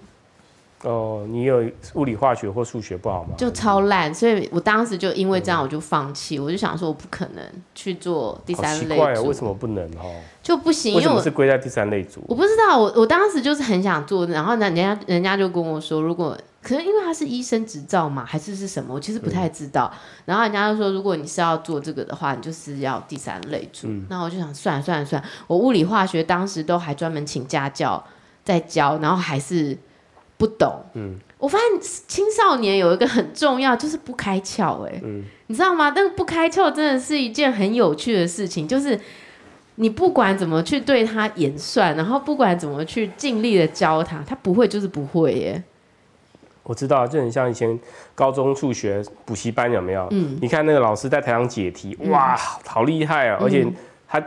[0.83, 3.35] 哦，你有物理化学或数学不好吗？
[3.37, 7.43] 就超烂，所以我当时就因为这样我就放弃，嗯、我就想说我不可能
[7.73, 8.91] 去做第三类组。
[8.91, 10.19] 奇怪，为什么不能哦？
[10.41, 12.21] 就不行，为什么是归在第三类组？
[12.27, 19.89] 我不知道，我我当时就是很想做，然后呢，人家人家就跟我说，如果可能因为他是医生执照嘛，还是是什么，我其实不太知道。
[19.93, 23.87] 嗯、然后人家就说，如果你是要做这个的话，你就是要第三类组。
[24.09, 28.03] 那、嗯、我就想算了算了算了，我物理化学当时都还专门请家教
[28.43, 29.77] 在教，然后还是
[30.43, 30.83] 不懂。
[30.95, 31.15] 嗯。
[31.37, 31.67] 我发现
[32.07, 34.83] 青少年有一个很重要，就是不开窍。
[34.85, 35.91] 哎，嗯，你知道吗？
[35.91, 38.97] 但不开窍真的是一件很有趣的事情，就是
[39.75, 45.63] 你不管怎么去对他演算，然后不管怎么去尽力的教他，他不会就是不会耶。
[46.63, 47.77] 我知道，就很像以前
[48.15, 50.07] 高中数学补习班有没有？
[50.11, 53.37] 嗯，你看那个老师在台上解题，哇，好厉害啊！
[53.41, 53.67] 而且
[54.07, 54.23] 他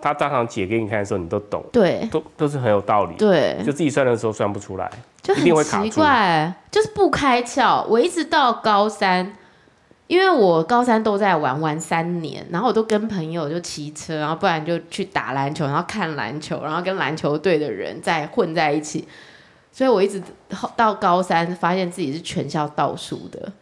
[0.00, 4.88] 他当场解给你看的时候，你都懂，对，都都是很有道理，对，就自己算的时候算不出来。
[5.34, 7.84] 就很奇怪，就是不开窍。
[7.86, 9.32] 我一直到高三，
[10.06, 19.06] 因为我高三都在玩玩三年，然后我都跟朋友就骑车，然后不然就去打篮球，然后看篮球，然后跟篮球队的人在混在一起，
[19.70, 20.22] 所以我一直
[20.76, 23.52] 到高三发现自己是全校倒数的。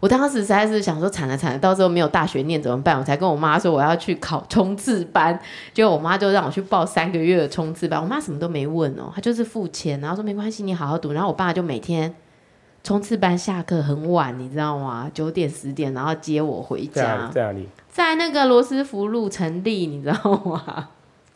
[0.00, 2.98] 我当时实在是想说惨了惨了，到时候没有大学念怎么办？
[2.98, 5.38] 我才跟我妈说我要去考冲刺班，
[5.74, 8.00] 结果我妈就让我去报三个月的冲刺班。
[8.02, 11.12] 我妈什么都没问哦，她就是付钱，然后说没关系，你好好读。
[11.12, 12.14] 然后我爸就每天
[12.82, 15.10] 冲刺班下课很晚，你知道吗？
[15.12, 17.30] 九点十点，然后接我回家。
[17.30, 17.68] 在哪里？
[17.90, 20.88] 在那个罗斯福路成立，你知道吗？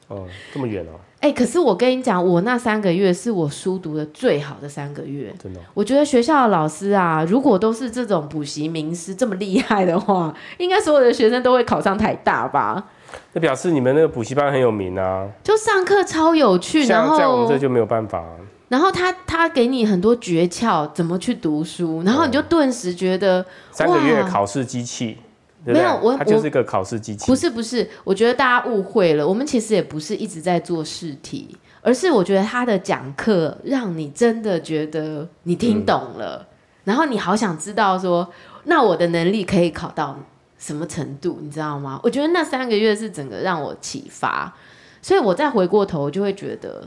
[0.08, 0.98] 哦，这么远哦。
[1.24, 5.34] 哎、欸，可是我跟你讲，我那三个月是我书读的最好的三个月。
[5.42, 12.90] 真的，我觉得学校的老师啊，如果都是这种补习名师这么厉害的话， 应该所有的学生都会考上台大吧？
[13.32, 15.26] 那表示你们那个补习班很有名啊。
[15.42, 18.22] 就上课超有趣，然后在我们这就没有办法。
[18.68, 25.16] 然后他他给你很多诀窍，怎么去读书，然后你就顿时觉得、嗯、三个月考试机器。
[25.64, 27.26] 没有，我它就是一个考试机器。
[27.26, 29.26] 不是不是，我觉得大家误会了。
[29.26, 36.46] 我们其实也不是一直在做试题，而是我觉得他的讲课让你真的觉得你听懂了，嗯、
[36.84, 38.30] 然后你好想知道说，
[38.64, 40.18] 那我的能力可以考到
[40.58, 41.98] 什么程度，你知道吗？
[42.02, 44.54] 我觉得那三个月是整个让我启发，
[45.00, 46.86] 所以我再回过头，我就会觉得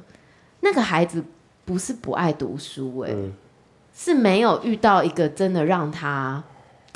[0.61, 1.23] 那个孩子
[1.65, 3.33] 不是不爱读书、欸，哎、嗯，
[3.93, 6.43] 是没有遇到一个真的让他。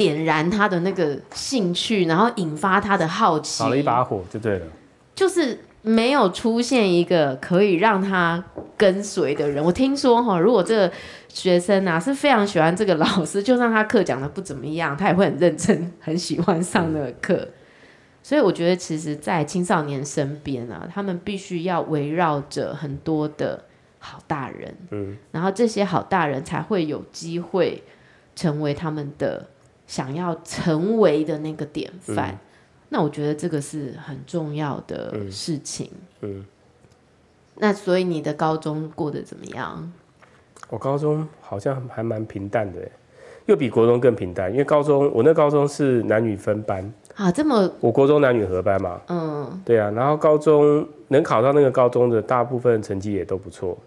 [0.01, 4.65] 点燃他的那个兴趣，然后引发他的好奇，少了一把火就对了。
[5.13, 8.43] 就是没有出现一个可以让他
[8.75, 9.63] 跟随的人。
[9.63, 10.91] 我听说哈，如果这个
[11.27, 17.35] 学生啊是非常喜欢这个老师，就算他课讲的不怎么样，他也会很认真，很喜欢上那个课。
[17.35, 17.51] 嗯。
[18.23, 23.63] 所以我觉得，其实，在青少年身边啊，他们必须要围绕着很多的
[23.99, 27.83] 好大人，嗯，然后这些好大人才会有机会
[28.35, 29.45] 成为他们的。
[29.91, 32.39] 想要成为的那个典范，嗯，
[32.87, 35.91] 那我觉得这个是很重要的事情。
[36.21, 36.45] 嗯，嗯，
[37.55, 39.91] 那所以你的高中过得怎么样？
[40.69, 42.79] 我高中好像还蛮平淡的，
[43.47, 44.49] 又比国中更平淡。
[44.49, 49.01] 因为高中我那高中是男女分班啊，这么我国中男女合班嘛。
[49.09, 49.91] 嗯，对啊。
[49.91, 53.77] 然后高中能考到那个高中的大部分成绩也都不错。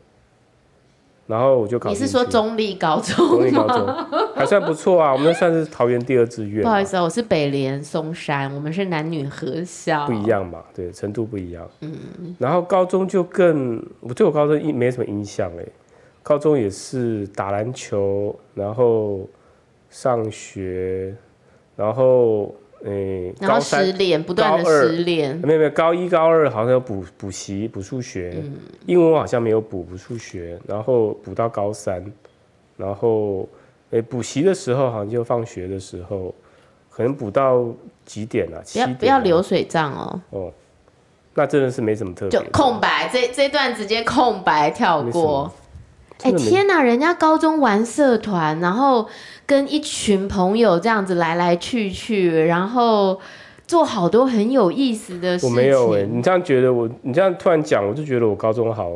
[1.27, 1.89] 然后我就考。
[1.89, 3.27] 你是说中立高中？
[3.29, 3.87] 中立高中
[4.37, 6.63] 还算不错啊，我们那算是桃园第二志愿。
[6.63, 10.07] 不好意思啊，我是北联松山，我们是男女合校。
[10.07, 11.69] 不一样嘛，对，程度不一样。
[11.81, 12.37] 嗯。
[12.39, 15.65] 然后高中就更，我对我高中一没什么印象哎，
[16.23, 19.29] 高中也是打篮球，然后
[19.89, 21.15] 上学，
[21.77, 22.55] 然后。
[22.85, 25.35] 诶，然后失恋，不断的失恋。
[25.43, 32.05] 没有没有，高一高二好像有补补习补数学，嗯，英文好像没有补补数学，然后补到高三，
[32.77, 33.49] 然后
[33.91, 36.35] 诶补习的时候好像就放学的时候，
[36.91, 37.67] 可能补到
[38.05, 38.61] 几点啊？
[38.63, 38.97] 七点啊？
[39.01, 40.21] 不要流水账哦。
[40.31, 40.53] 哦，
[41.33, 42.39] 那真的是没什么特别。
[42.39, 45.51] 就空白，这这段直接空白跳过。
[46.23, 49.09] 哎天哪，人家高中玩社团，然后。
[49.47, 53.21] 跟一群朋友这样子来来去去，然后
[53.67, 55.51] 做好多很有意思的事情。
[55.51, 58.93] 我没有哎、欸，你这样觉得我，你这样突然讲，我就觉得我高中好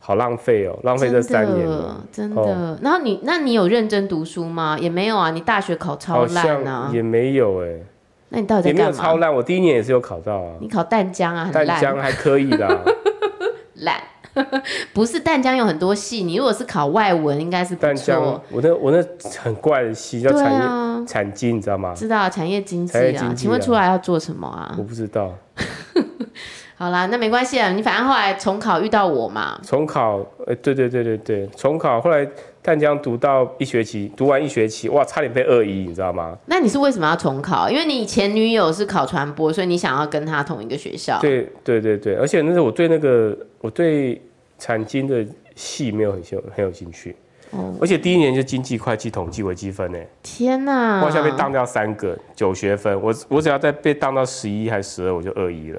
[0.00, 2.34] 好浪费哦，浪费这三年了，真的。
[2.42, 4.76] 真的哦、然后你，那你有认真读书吗？
[4.80, 7.86] 也没有啊，你大学考超烂啊，也没有哎、欸。
[8.30, 8.90] 那你到底在干嘛？
[8.90, 10.54] 也没有超烂，我第一年也是有考到啊。
[10.58, 11.48] 你考淡江啊。
[11.52, 12.80] 淡江还可以的。
[13.78, 13.94] 烂。
[14.92, 18.22] 不是淡江有很多系，你如果是考外文，应该是淡江。
[18.50, 19.02] 我那我那
[19.40, 21.94] 很怪的系叫产业产经、啊，你知道吗？
[21.94, 23.34] 知道产业经济啊，啊。
[23.34, 24.74] 请问出来要做什么啊？
[24.78, 25.32] 我不知道。
[26.76, 29.58] 好啦，那没关系啊，你反正后来重考遇到我嘛。
[29.62, 32.28] 重考，呃、欸，对对对对对，重考后来
[32.64, 36.34] 淡江读到一学期，读完一学期，哇，差点被二一，你知道吗？
[36.46, 37.68] 那你是为什么要重考？
[37.68, 41.18] 因为你前女友是考传播，所以你想要跟她同一个学校。
[41.20, 44.18] 对对对对，而且那时候我对那个我对
[44.58, 45.22] 产经的
[45.54, 47.14] 系没有很兴很有兴趣。
[47.50, 47.74] 哦。
[47.82, 49.98] 而且第一年就经济、会计、统计、微积分呢。
[50.22, 51.00] 天哪！
[51.00, 55.78] 我好像被当掉三个九学分，我我只要再被当到十一还是十二，我就二一了。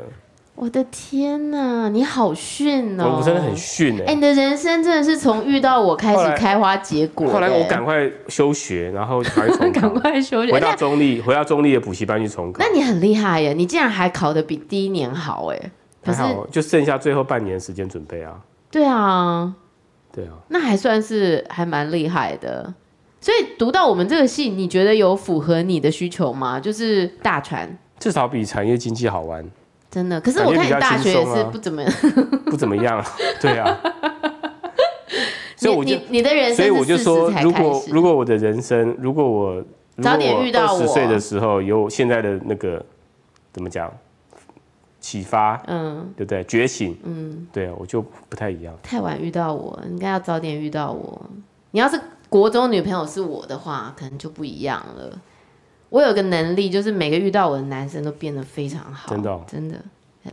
[0.56, 3.18] 我的天呐，你好逊哦！
[3.20, 4.04] 我真的很逊哎！
[4.04, 7.28] 哎、欸，你的人生真的是从遇到我开始开花结果。
[7.28, 12.64] 后来我赶快休学，然后还重， 赶快休学，回到中立，回到中立的补习班去重考。
[12.64, 13.52] 那你很厉害耶！
[13.54, 15.72] 你竟然还考得比第一年好哎！
[16.02, 18.40] 还好，就剩下最后半年时间准备啊。
[18.72, 19.54] 对啊，
[20.14, 22.74] 对啊，那还算是还蛮厉害的。
[23.20, 26.60] 所以读到我们这个系，你觉得有符合你的需求吗？
[26.62, 29.46] 就是大船，至少比产业经济好玩。
[29.96, 33.02] 真的，可是我看你大学也是不怎么样，啊、 不怎么样，
[33.40, 33.80] 对啊。
[35.56, 39.64] 所以我就你，你的人生，所以我就说，如果如果我的人生，如果我
[40.02, 42.86] 早点遇到我，十岁的时候有现在的那个
[43.54, 43.90] 怎么讲
[45.00, 46.44] 启发，嗯，对不对？
[46.44, 48.74] 觉醒，嗯，对啊，我就不太一样。
[48.84, 51.22] 太晚遇到我，应该要早点遇到我。
[51.72, 55.18] 你要是国中女朋友是我的话，可能就不一样了。
[55.96, 59.78] 我有个能力，就是每个遇到我的男生都变得非常好，真的、哦，真的。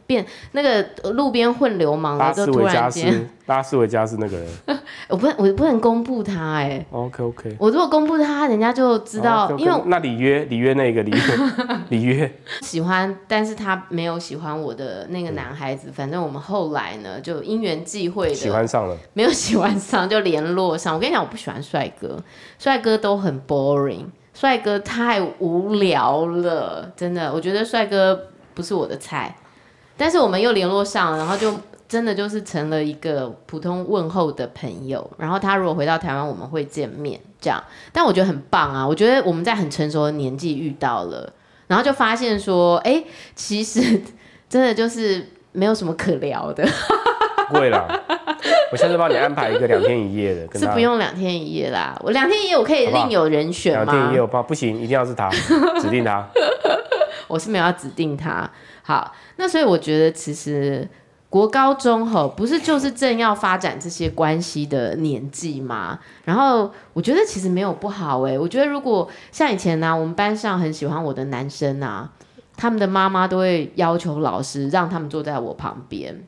[0.07, 4.48] 变那个路边混流氓的都突然间， 拉斯维加斯那个人，
[5.07, 9.59] 我不我不能公布他哎、欸、，OK OK，我如果公布他，人家就知道，okay, okay.
[9.59, 11.18] 因为那里约里约那个里约
[11.90, 12.33] 里约。
[12.62, 20.94] 喜欢，但是他没有喜欢我的那个男孩子，嗯、反正我们后来呢就因缘际会的喜欢上了，没有喜欢上就联络上。
[20.94, 22.18] 我跟你讲，我不喜欢帅哥，
[22.59, 24.07] 帅哥都很 boring。
[24.35, 29.37] 帅哥太无聊了，真的，我觉得帅哥不是我的菜。
[29.97, 31.55] 但是我们又联络上了，然后就
[31.87, 35.09] 真的就是成了一个普通问候的朋友。
[35.18, 37.62] 然后他如果回到台湾，我们会见面这样。
[37.92, 41.31] 但我觉得很棒啊，我觉得我们在很成熟的年纪遇到了，
[41.66, 43.05] 然后就发现说，哎、
[43.37, 44.03] 其实
[44.49, 46.66] 真的就是没有什么可聊的。
[47.53, 47.87] 不会啦。
[48.73, 51.95] 我下次帮你安排一个两天一夜的，是不用两天一夜啦。
[52.03, 53.85] 我两天一夜我可以另有人选吗？
[53.85, 55.29] 两天一夜我怕不行，一定要是他，
[55.79, 56.27] 指定他。
[57.29, 58.51] 我是没有要指定他。
[58.83, 60.88] 好，那所以我觉得其实
[61.29, 65.99] 国高中吼不是就是正要发展这些关系的年纪吗？
[66.25, 68.38] 然后我觉得其实没有不好哎、欸。
[68.38, 72.11] 我觉得如果像以前呢、啊，我们班上很喜欢我的男生啊，
[72.57, 76.25] 他们的妈妈都会要求老师让他们坐在我旁边。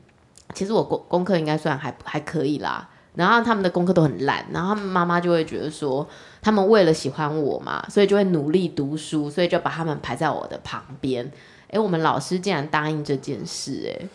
[0.55, 6.07] 其实我功功课应该算还还可以啦，然后他们的功课都很烂，然后他们妈妈就会觉得说，
[6.41, 11.31] 他们为了喜欢我嘛，所以就会努力读书，所以就把他们排在我的旁边。
[11.69, 14.07] 哎，我们老师竟然答应这件事，哎，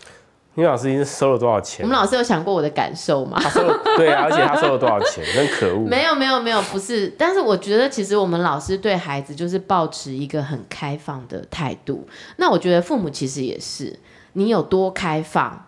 [0.54, 1.84] 你老师已经收了多少钱？
[1.84, 3.38] 我们老师有想过我的感受吗？
[3.42, 5.24] 他收了， 对啊，而且他收了多少钱？
[5.34, 5.86] 真可恶！
[5.86, 12.06] 没有没有没有，不是，但是我觉得其实我们老师对孩子就是抱持一个很开放的态度。
[12.36, 13.98] 那我觉得父母其实也是，
[14.34, 15.66] 你有多开放。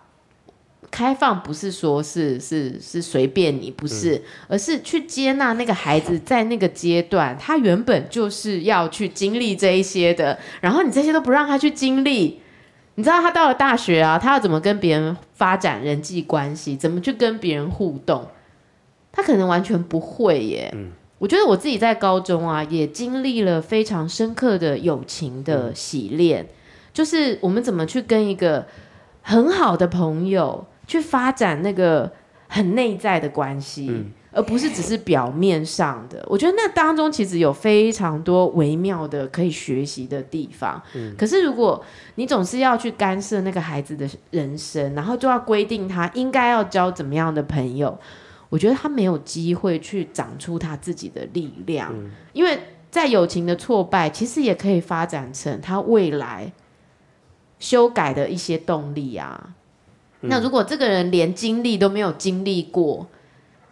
[0.92, 12.42] 开放不是说是是是随便你，不是，嗯、而是去接纳那个孩子在那个阶段，他原本就是要去经历这一些的，然后你这些都不让他去经历，
[12.96, 18.28] 你知道他到了大学啊，他要怎么跟别人发展人际关系，怎么去跟别人互动，
[19.10, 20.70] 他可能完全不会耶。
[20.76, 26.48] 嗯、我觉得我自己在高中啊，也经历了非常深刻的友情的洗练，嗯、
[26.92, 28.66] 就是我们怎么去跟一个
[29.22, 30.66] 很好的朋友。
[30.86, 32.10] 去发展那个
[32.48, 36.22] 很内在的关系，嗯、而不是只是表面上的。
[36.28, 40.80] 我觉得那当中其实有非常多微妙的可以学习的地方。
[40.94, 41.82] 嗯、可是如果
[42.16, 47.98] 你总是要去干涉那个孩子的人生，然后就要规定他应该要交怎么样的朋友，
[48.50, 51.90] 我觉得他没有机会去长出他自己的力量。
[51.94, 52.58] 嗯、因为
[52.90, 56.52] 在友情的挫败，其实也可以发展成他未来
[57.58, 59.54] 修改的一些动力啊。
[60.22, 63.06] 那如果这个人连经历都没有经历过，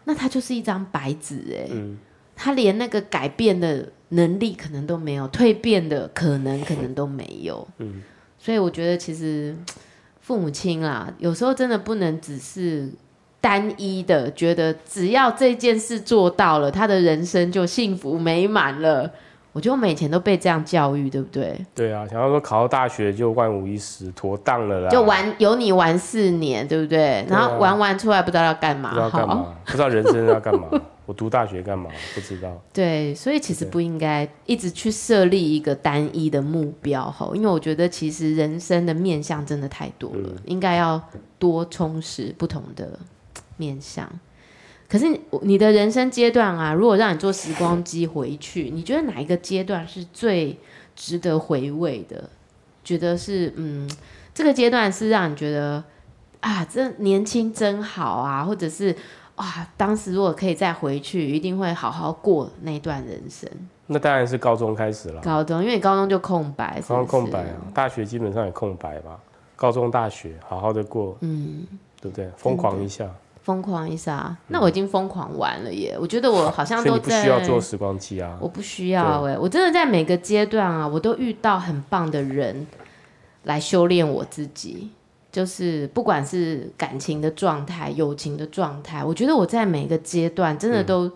[0.05, 1.99] 那他就是一张白纸哎，嗯、
[2.37, 7.67] 他连那个改变的能力可能都没有，蜕变的可能可能都没有。
[7.79, 8.03] 嗯、
[8.39, 9.57] 所以我觉得其实
[10.21, 12.91] 父母亲啦，有时候真的不能只是
[13.41, 19.13] 单一的觉得，只要这件事做到了，他的人生就幸福美满了。
[19.53, 21.59] 我觉得我们以前都被这样教育，对不对？
[21.75, 24.89] 对啊，想要说考到大学就万无一失，妥当了啦。
[24.89, 27.27] 就玩有你玩四年，对不对？
[27.29, 30.69] 然后玩完出来不知道要干嘛，不知道干嘛，不知道人生要干嘛。
[31.07, 31.91] 我读大学干嘛？
[32.15, 32.49] 不知道。
[32.73, 41.03] 对，所以其实不应该一直去设立一个单一的目标哈，因为我觉得其实人生的面向真的太多了，嗯、应该要
[41.41, 42.97] 多充实不同的
[43.57, 44.09] 面向。
[44.91, 50.59] 可是你你的人生阶段啊，如果让你坐时光机回去，你觉得哪一个阶段是最
[50.97, 52.29] 值得回味的？
[52.83, 53.89] 觉得是嗯，
[54.35, 55.85] 这个阶段是让你觉得
[56.41, 58.97] 啊，这年轻真好啊，或者是
[59.37, 63.49] 哇，当时如果可以再回去，一定会好好过那段人生。
[63.87, 65.21] 那当然是高中开始了。
[65.21, 69.21] 高中，因为你高中就空白，高中空白啊，大学基本上也空白吧。
[69.55, 71.65] 高中、大学好好的过，嗯，
[72.01, 72.29] 对不对？
[72.37, 73.09] 疯狂一下。
[73.43, 75.95] 疯狂一下，那我已经疯狂完了耶！
[75.97, 77.21] 嗯、我觉得我好像都在。
[77.21, 78.37] 不需要做时光机啊。
[78.41, 82.67] 我不需要哎，我真的在每个阶段啊，我都遇到很棒的人
[83.45, 84.91] 来修炼我自己。
[85.33, 91.11] 就是不管是感情的状态、友情的状态，我觉得我在每个阶段真的都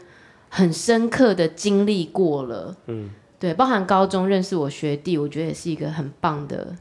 [0.48, 2.76] 很深刻的经历过了。
[2.86, 3.10] 嗯，
[3.40, 6.76] 对，包含高中认识我学弟，我觉得也是一个很棒的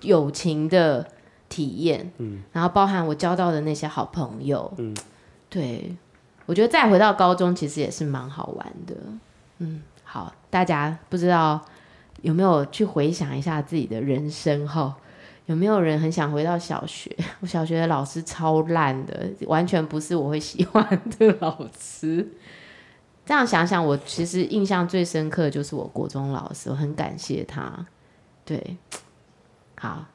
[0.00, 1.06] 友情的。
[1.52, 4.96] 体验，嗯，然后包含我交到的那些好朋友，嗯，
[5.50, 5.94] 对，
[6.46, 8.96] 我觉得再回到高中其实也是蛮好玩的，
[9.58, 11.60] 嗯，好，大家不知道
[12.22, 14.96] 有没有去回想一下自己的人生哈？
[15.44, 17.14] 有没有人很想回到小学？
[17.40, 20.82] 我小学的老师超烂的，完全不是我会喜欢
[21.18, 22.26] 的老师。
[23.26, 27.84] 这样想想，我其实印象最深刻的就是我国中老师，我很感谢他。
[28.44, 28.78] 对，
[29.76, 30.06] 好。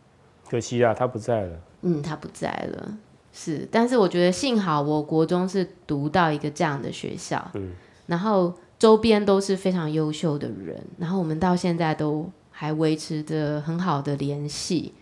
[0.49, 1.59] 可惜啊，他不在了。
[1.81, 2.97] 嗯，他不在了，
[3.31, 3.67] 是。
[3.71, 7.73] 但是我觉得幸好我国中是读到一个这样的学校，嗯，
[8.07, 14.93] 然后周边都是非常优秀的人，然后我们到现在都还维持着很好的联系，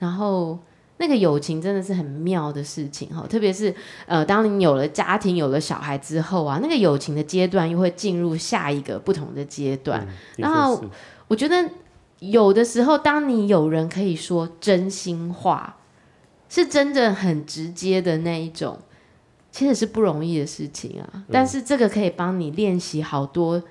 [0.00, 0.58] 然后
[0.98, 3.24] 那个友情真的是很妙的事情哈。
[3.28, 3.72] 特别是
[4.06, 10.04] 呃，当你有了家庭、有了小孩之后啊，那个友情的阶段又会进入下一个不同的阶段。
[10.08, 10.82] 嗯，然后
[11.28, 11.70] 我觉得。
[12.20, 15.76] 有的时候，当你有人可以说真心话，
[16.48, 18.78] 是真的很直接的那一种，
[19.50, 21.24] 其实是不容易的事情啊。
[21.30, 23.62] 但是这个可以帮你练习好多，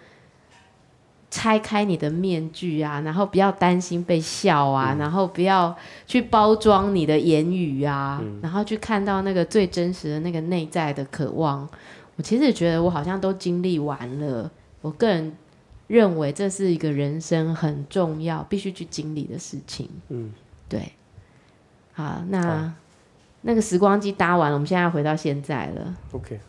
[1.31, 5.75] 拆开你的面具啊，然后不要担心被笑啊，嗯、然后不要
[6.05, 11.67] 去包装你的言语啊，嗯、然后去看到那个最真实的那个内在的渴望。
[12.15, 15.35] 我其实也觉得我好像都经历完了，我个人。
[15.88, 19.89] 认为这是一个人生很重要、必须去经历的事情。
[20.09, 20.31] 嗯，
[20.67, 20.93] 对。
[21.93, 22.71] 好，那好
[23.41, 25.95] 那个时光机搭完了，我们现在要回到现在了。
[26.11, 26.39] OK。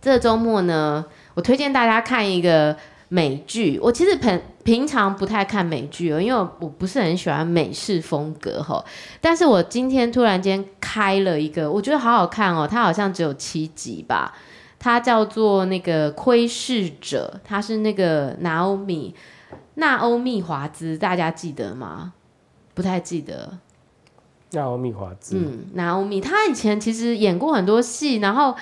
[0.00, 2.76] 这个周末呢，我推荐大家看一个
[3.08, 3.78] 美剧。
[3.80, 8.84] 我其实平平常不太看美剧哦，因为我不是很喜欢美式风格哈。
[9.20, 12.66] 但是我今天突然间开了一个，我觉得好好看哦。
[12.66, 14.34] 它好像只有七集吧。
[14.82, 19.14] 他叫做那个窥视者，他是那个娜欧米，
[19.74, 22.14] 纳欧米华兹，大家记得吗？
[22.72, 23.58] 不太记得。
[24.52, 28.56] 娜欧米华兹，嗯，娜欧米，他以前其实演过很多戏，然后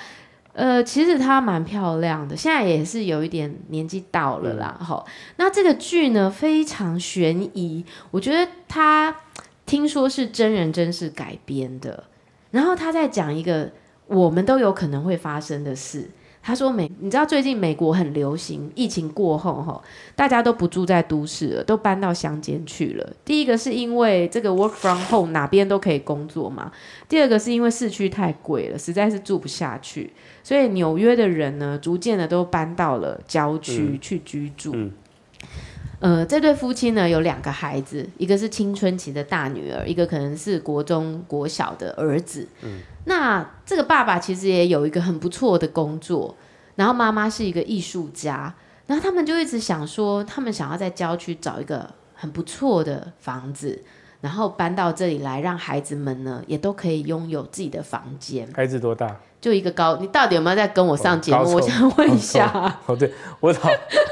[0.51, 4.77] 呃，其实他蛮漂亮的，现在也是有一点年纪到了啦。
[4.77, 9.15] 好、嗯，那这个剧呢非常悬疑，我觉得他
[9.65, 12.03] 听说是真人真事改编的，
[12.51, 13.71] 然后他在讲一个。
[14.09, 16.09] 我们都有可能会发生的事。
[16.41, 19.81] 他说美，你知道最近美国很流行，疫情过后哈，
[20.15, 23.13] 大家都不住在都市了，都搬到乡间去了。
[23.25, 26.71] 第一个是因为这个 work from home，哪边都可以工作嘛。
[27.09, 34.71] 第二个是因为市区太贵了，实在是住不下去，所以纽约的人呢，逐渐的都搬到了郊区去居住。
[34.73, 34.91] 嗯嗯
[35.99, 42.47] 呃，这对夫妻呢有两个孩子，一个是青春期的大女儿，一个可能是国中国小的儿子。
[42.61, 46.35] 嗯，那这个爸爸其实也有一个很不错的工作，
[46.75, 48.55] 然后妈妈是一个艺术家，
[48.87, 53.83] 然后他们就一直想说，他们想要在郊区找一个很不错的房子，
[54.21, 58.47] 然后搬到这里来，让孩子们呢也都可以拥有自己的房间。
[58.53, 59.19] 孩子多大？
[59.41, 61.53] 就一个高，你到底有没有在跟我上节目？
[61.53, 62.77] 我想问一下。
[62.85, 63.09] 哦，对
[63.39, 63.59] 我老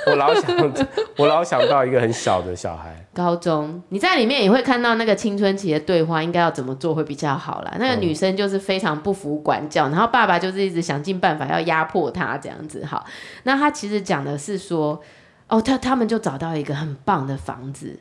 [0.07, 0.73] 我老想
[1.17, 2.95] 我老想到一个很小的小孩。
[3.13, 7.75] 高中，你在里面也会看到那个青春期的对话，应该要怎么做会比较好啦。
[7.77, 12.85] 那个女生就是非常不服管教，然后爸爸就是一直想尽办法要压迫她这样子。
[12.85, 13.05] 好，
[13.43, 15.01] 那他其实讲的是说，
[15.49, 17.99] 哦，他他们就找到一个很棒的房子，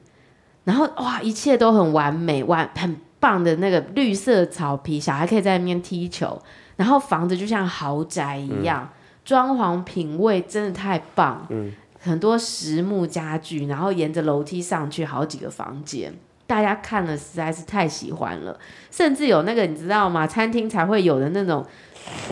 [0.63, 6.41] 然后哇，一切都很完美，完很棒的那个绿色草皮，小孩可以在那边踢球。
[6.77, 16.15] 然后房子就像豪宅一样，嗯、装潢品味真的太棒，嗯、很多实木家具，然后沿着楼梯上去好几个房间，
[16.47, 18.59] 大家看了实在是太喜欢了，
[18.91, 20.27] 甚至有那个你知道吗？
[20.27, 21.65] 餐厅才会有的那种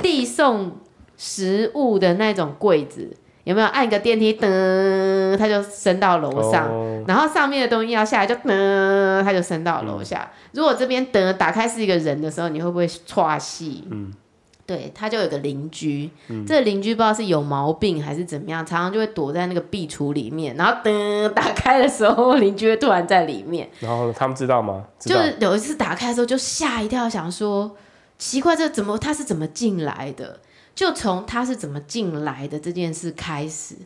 [0.03, 0.77] 递送
[1.17, 3.67] 食物的那种柜子，有没有？
[3.69, 10.31] 按一个电梯，噔，它就升到楼上，哦、然后上面的东西要下来就，噔，它就升到楼下。
[10.31, 13.89] 嗯、如果这边噔打开是一个人的时候，你会不会剉戏？
[13.91, 14.13] 嗯
[14.67, 23.69] 对，他就有个邻居，嗯、这个邻居不知道是有毛病还是怎么样，常常就会躲在那个壁橱里面，然后噔打开的时候， 邻居会突然在里面。
[23.81, 24.87] 然后他们知道吗？
[25.01, 25.15] 道。
[25.15, 27.77] 就是有一次打开的时候就吓一跳，想说
[28.17, 30.41] 奇怪，这怎么他是怎么进来的？
[30.75, 33.77] 就从他是怎么进来的这件事开始，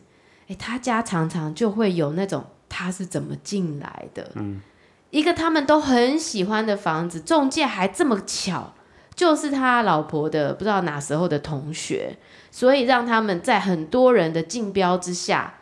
[0.47, 4.61] 哎，他家常常就会有那种他是怎么进来的，嗯，
[5.09, 8.73] 一个他们都很喜欢的房子，中介还这么巧。
[9.19, 12.15] 就是他老婆的不知道哪时候的同学，
[12.49, 15.55] 所以让他们在很多人的竞标之下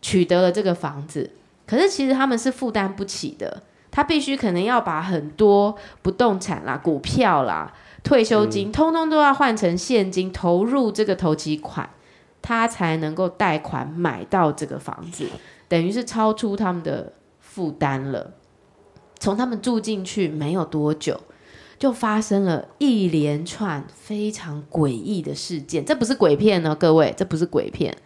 [0.00, 1.32] 取得了这个房子。
[1.66, 7.72] 可是其实他们是负担不起的，他必须可能要把很多不动产啦、股票啦、
[8.04, 11.90] 退休金，通通都要换成现金投入这个投期款，
[12.40, 15.26] 他才能够贷款买到这个房子，
[15.66, 18.34] 等于是超出他们的负担了。
[19.18, 21.20] 从他们住进去没有多久。
[21.78, 27.96] 就发生了一连串非常诡异的事件，这不是鬼片呢，各位，这不是鬼片。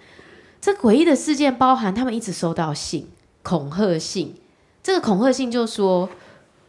[0.60, 3.06] 这诡异的事件包含他们一直收到信，
[3.42, 4.34] 恐吓信。
[4.82, 6.08] 这个恐吓信就说：“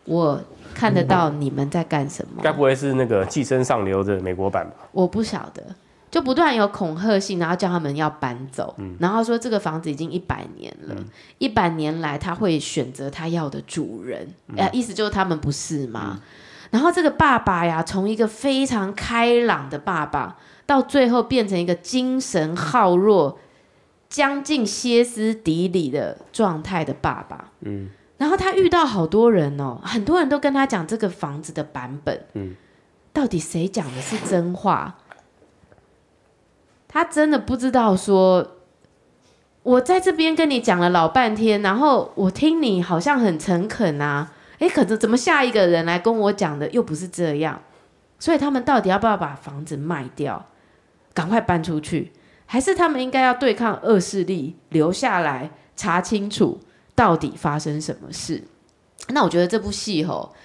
[0.06, 0.40] 我
[0.76, 4.76] 看得到你们在干什么。”该不会是那个《寄生上流》的美国版吧？
[4.92, 5.64] 我不晓得，
[6.12, 10.96] 就不断有恐吓信，然后叫他们要搬走，嗯、然后说这个房子已经一百年了，
[11.38, 14.28] 一百、嗯、年来他会选择他要的主人。
[14.58, 16.22] 哎、嗯，意思就是他们不是吗？
[16.72, 23.40] 嗯然后这个爸爸呀，从一个非常开朗的爸爸，到最后变成一个精神耗弱、
[24.08, 27.52] 将近歇斯底里的状态的爸爸。
[27.62, 27.90] 嗯。
[28.18, 32.26] 然后他遇到好多人哦，很多人都跟他讲这个房子的版本。
[32.34, 32.56] 嗯。
[33.12, 34.98] 到底谁讲的是真话？
[36.88, 38.58] 他真的不知道说，
[39.64, 44.34] 我在这边跟你讲了老半天，然后我听你好像很诚恳啊。
[44.60, 47.62] 哎，可是怎么下一个人来跟我讲的又不是这样？
[48.20, 50.46] 所以他们到底要不要把房子卖掉，
[51.14, 52.12] 赶快搬出去，
[52.46, 56.60] 还是他们应该要对抗恶势力，留下来查清楚
[56.94, 58.44] 到底发生什么事？
[59.08, 60.36] 那我觉得这部戏吼，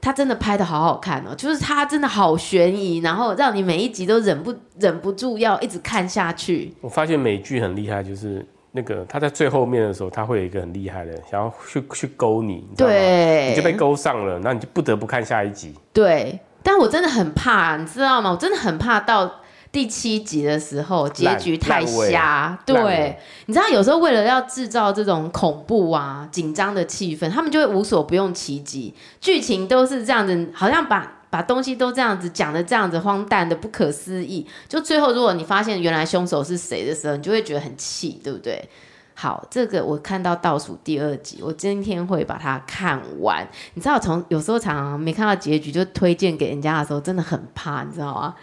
[0.00, 6.74] 他真的拍得好好看哦，就是他真的好悬疑，然后让你每一集都忍不忍不住要一直看下去。
[6.80, 8.44] 我发现美剧很厉害，就是。
[8.72, 15.74] 那个他在最后面的时候，他会有一个很厉害的，想要去去勾你，你对，你就被勾上了，那你就不得不看下一集。
[15.92, 18.30] 对，但我真的很怕，你知道吗？
[18.30, 19.40] 我真的很怕到
[19.72, 22.58] 第七集的时候，结局太瞎。
[22.64, 31.16] 对，你知道有时候为了要制造这种恐怖啊、紧张的气氛，他们就会无所不用其极，剧情都是这样子，好像把。
[31.30, 38.68] 把东西都这样子讲的这样子荒诞的不可思议，就最后如果你发现原来凶手是谁的时候，你就会觉得很气，对不对？
[39.14, 43.46] 好，这个我看到倒数第二集，我今天会把它看完。
[43.74, 48.34] 你知道，从有时候常常没看到结局就推荐给人家的时候，真的很怕，你知道吗？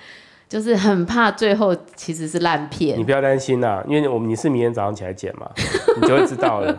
[0.47, 2.97] 就是很怕最后其实是烂片。
[2.97, 5.49] 你不要担心啦，因为我们你是明天早上起来剪嘛，
[5.99, 6.73] 你就会知道了。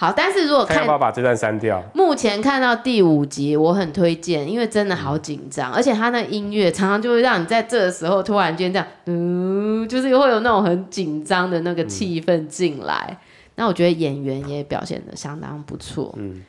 [0.00, 1.84] 好，但是如果看，看要不要把这段删掉？
[1.92, 13.08] 目前看到第五集，我很推荐，因为真的好紧张，嗯、而且他那音乐常常就会让你在这个时候突然间这样，嗯，就是会有那种很紧张的那个气氛进来。
[13.10, 13.16] 嗯、
[13.56, 16.14] 那我觉得演员也表现的相当不错。
[16.16, 16.42] 嗯，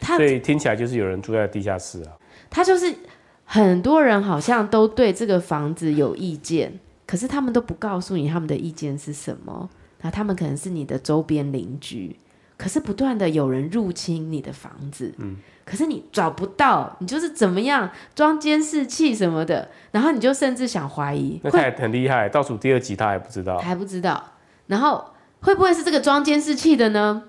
[0.00, 2.10] 他所以听起来就是有人住在地下室啊。
[2.50, 2.92] 他就是
[3.44, 6.72] 很多人好像都对这个房子有意见，
[7.06, 9.70] 可是他们都不告诉你他们的意见是什么。
[10.00, 12.16] 那他们可能是你的周边邻居。
[12.60, 24.22] 可是不断的有人入侵你的房子，嗯，可是你找不到，你就是怎么样装监视器什么的，然后你就甚至想怀疑，那他也很厉害，倒数第二集他还不知道，还不知道，
[24.66, 25.02] 然后
[25.40, 27.22] 会不会是这个装监视器的呢？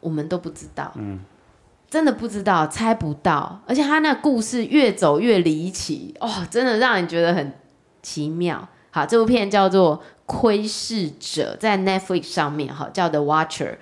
[0.00, 1.20] 我们都不知道，嗯，
[1.88, 7.52] 真的不知道，猜不到，而且他那故事越走越离奇，哦，真的让人觉得很
[8.02, 8.68] 奇妙。
[8.90, 13.76] 好，这部片叫做《窥视者》，在 Netflix 上面，哈，叫 The Watcher。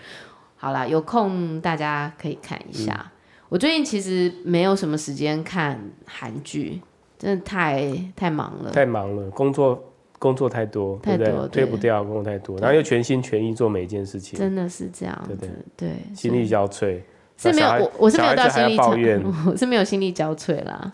[0.64, 2.94] 好啦，有空大家可以看一下。
[2.98, 3.10] 嗯、
[3.50, 6.80] 我最近其实没有什么时间看韩剧，
[7.18, 9.78] 真的太太忙了，太忙了，工作
[10.18, 11.48] 工作太多，太多对不对？
[11.48, 16.98] 推不掉，工作太多，然后又全心全意做每一件事情，真的是这样，对对对，心力交瘁。
[17.36, 20.90] 是没有，我我是没有到心力抱怨， 我是没有心力交瘁啦。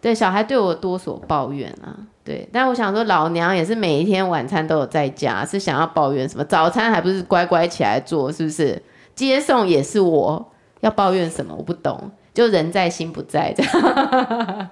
[0.00, 1.96] 对，小孩对我多所抱怨啊。
[2.24, 6.44] 对，但我想说，老娘也是每一天晚餐都有在家，是想要抱怨什么？
[6.46, 8.82] 早餐还不是乖乖起来做，是不是？
[9.14, 11.54] 接送也是我要抱怨什么？
[11.56, 13.72] 我不懂，就人在心不在这样。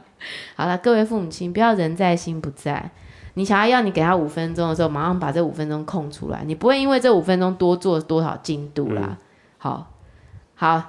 [0.55, 2.90] 好了，各位父母亲，不要人在心不在。
[3.34, 6.43] 你想要要你给他五分钟的时候，马上把这五分钟空出来。
[6.45, 9.03] 你不会因为这五分钟多做多少进度啦。
[9.05, 9.16] 嗯、
[9.57, 9.90] 好，
[10.55, 10.82] 好，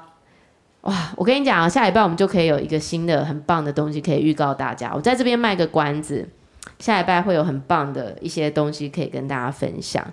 [0.81, 4.91] 哇，我跟你讲啊，下礼拜我们就可以有一个新的很棒的东西可以预告大家。
[4.93, 6.27] 我在这边卖个关子，
[6.79, 10.05] 下礼拜会有很棒的一些东西可以跟大家分享。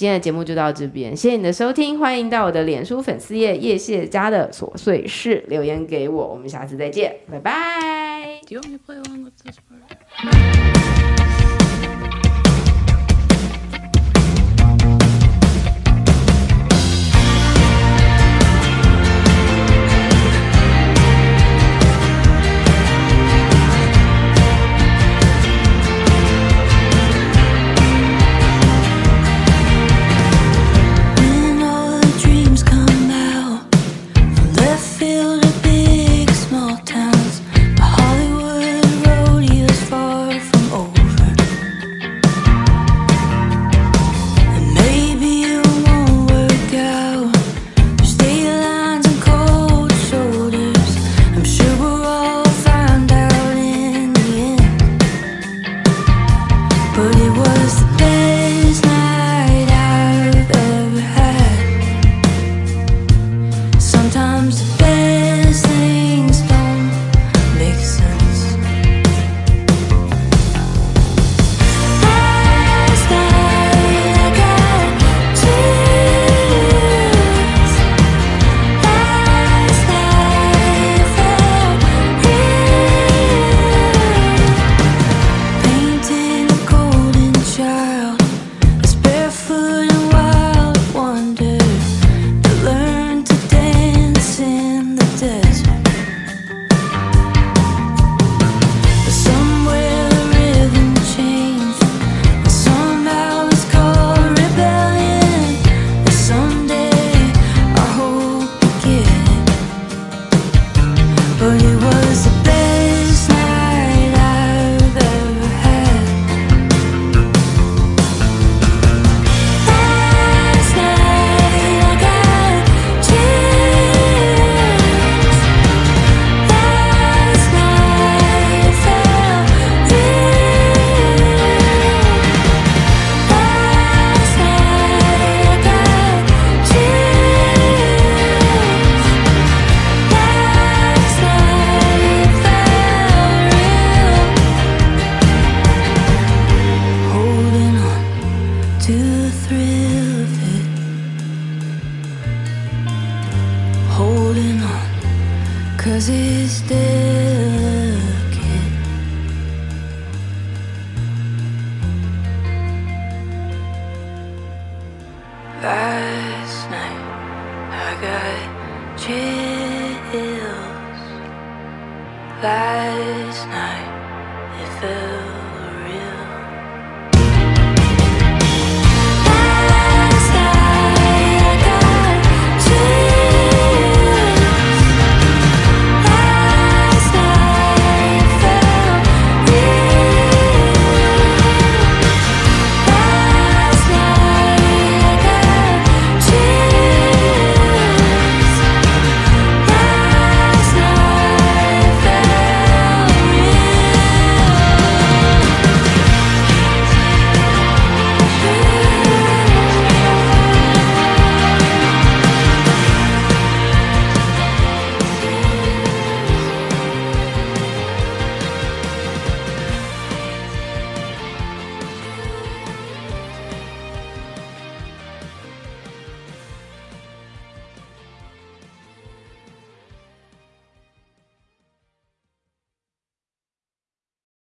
[0.00, 8.40] 今天的节目就到这边，谢谢你的收听，欢迎到我的脸书粉丝页叶谢家的琐碎事留言给我，我们下次再见，拜拜。
[8.48, 8.80] Last night
[9.44, 9.60] it
[10.16, 11.39] felt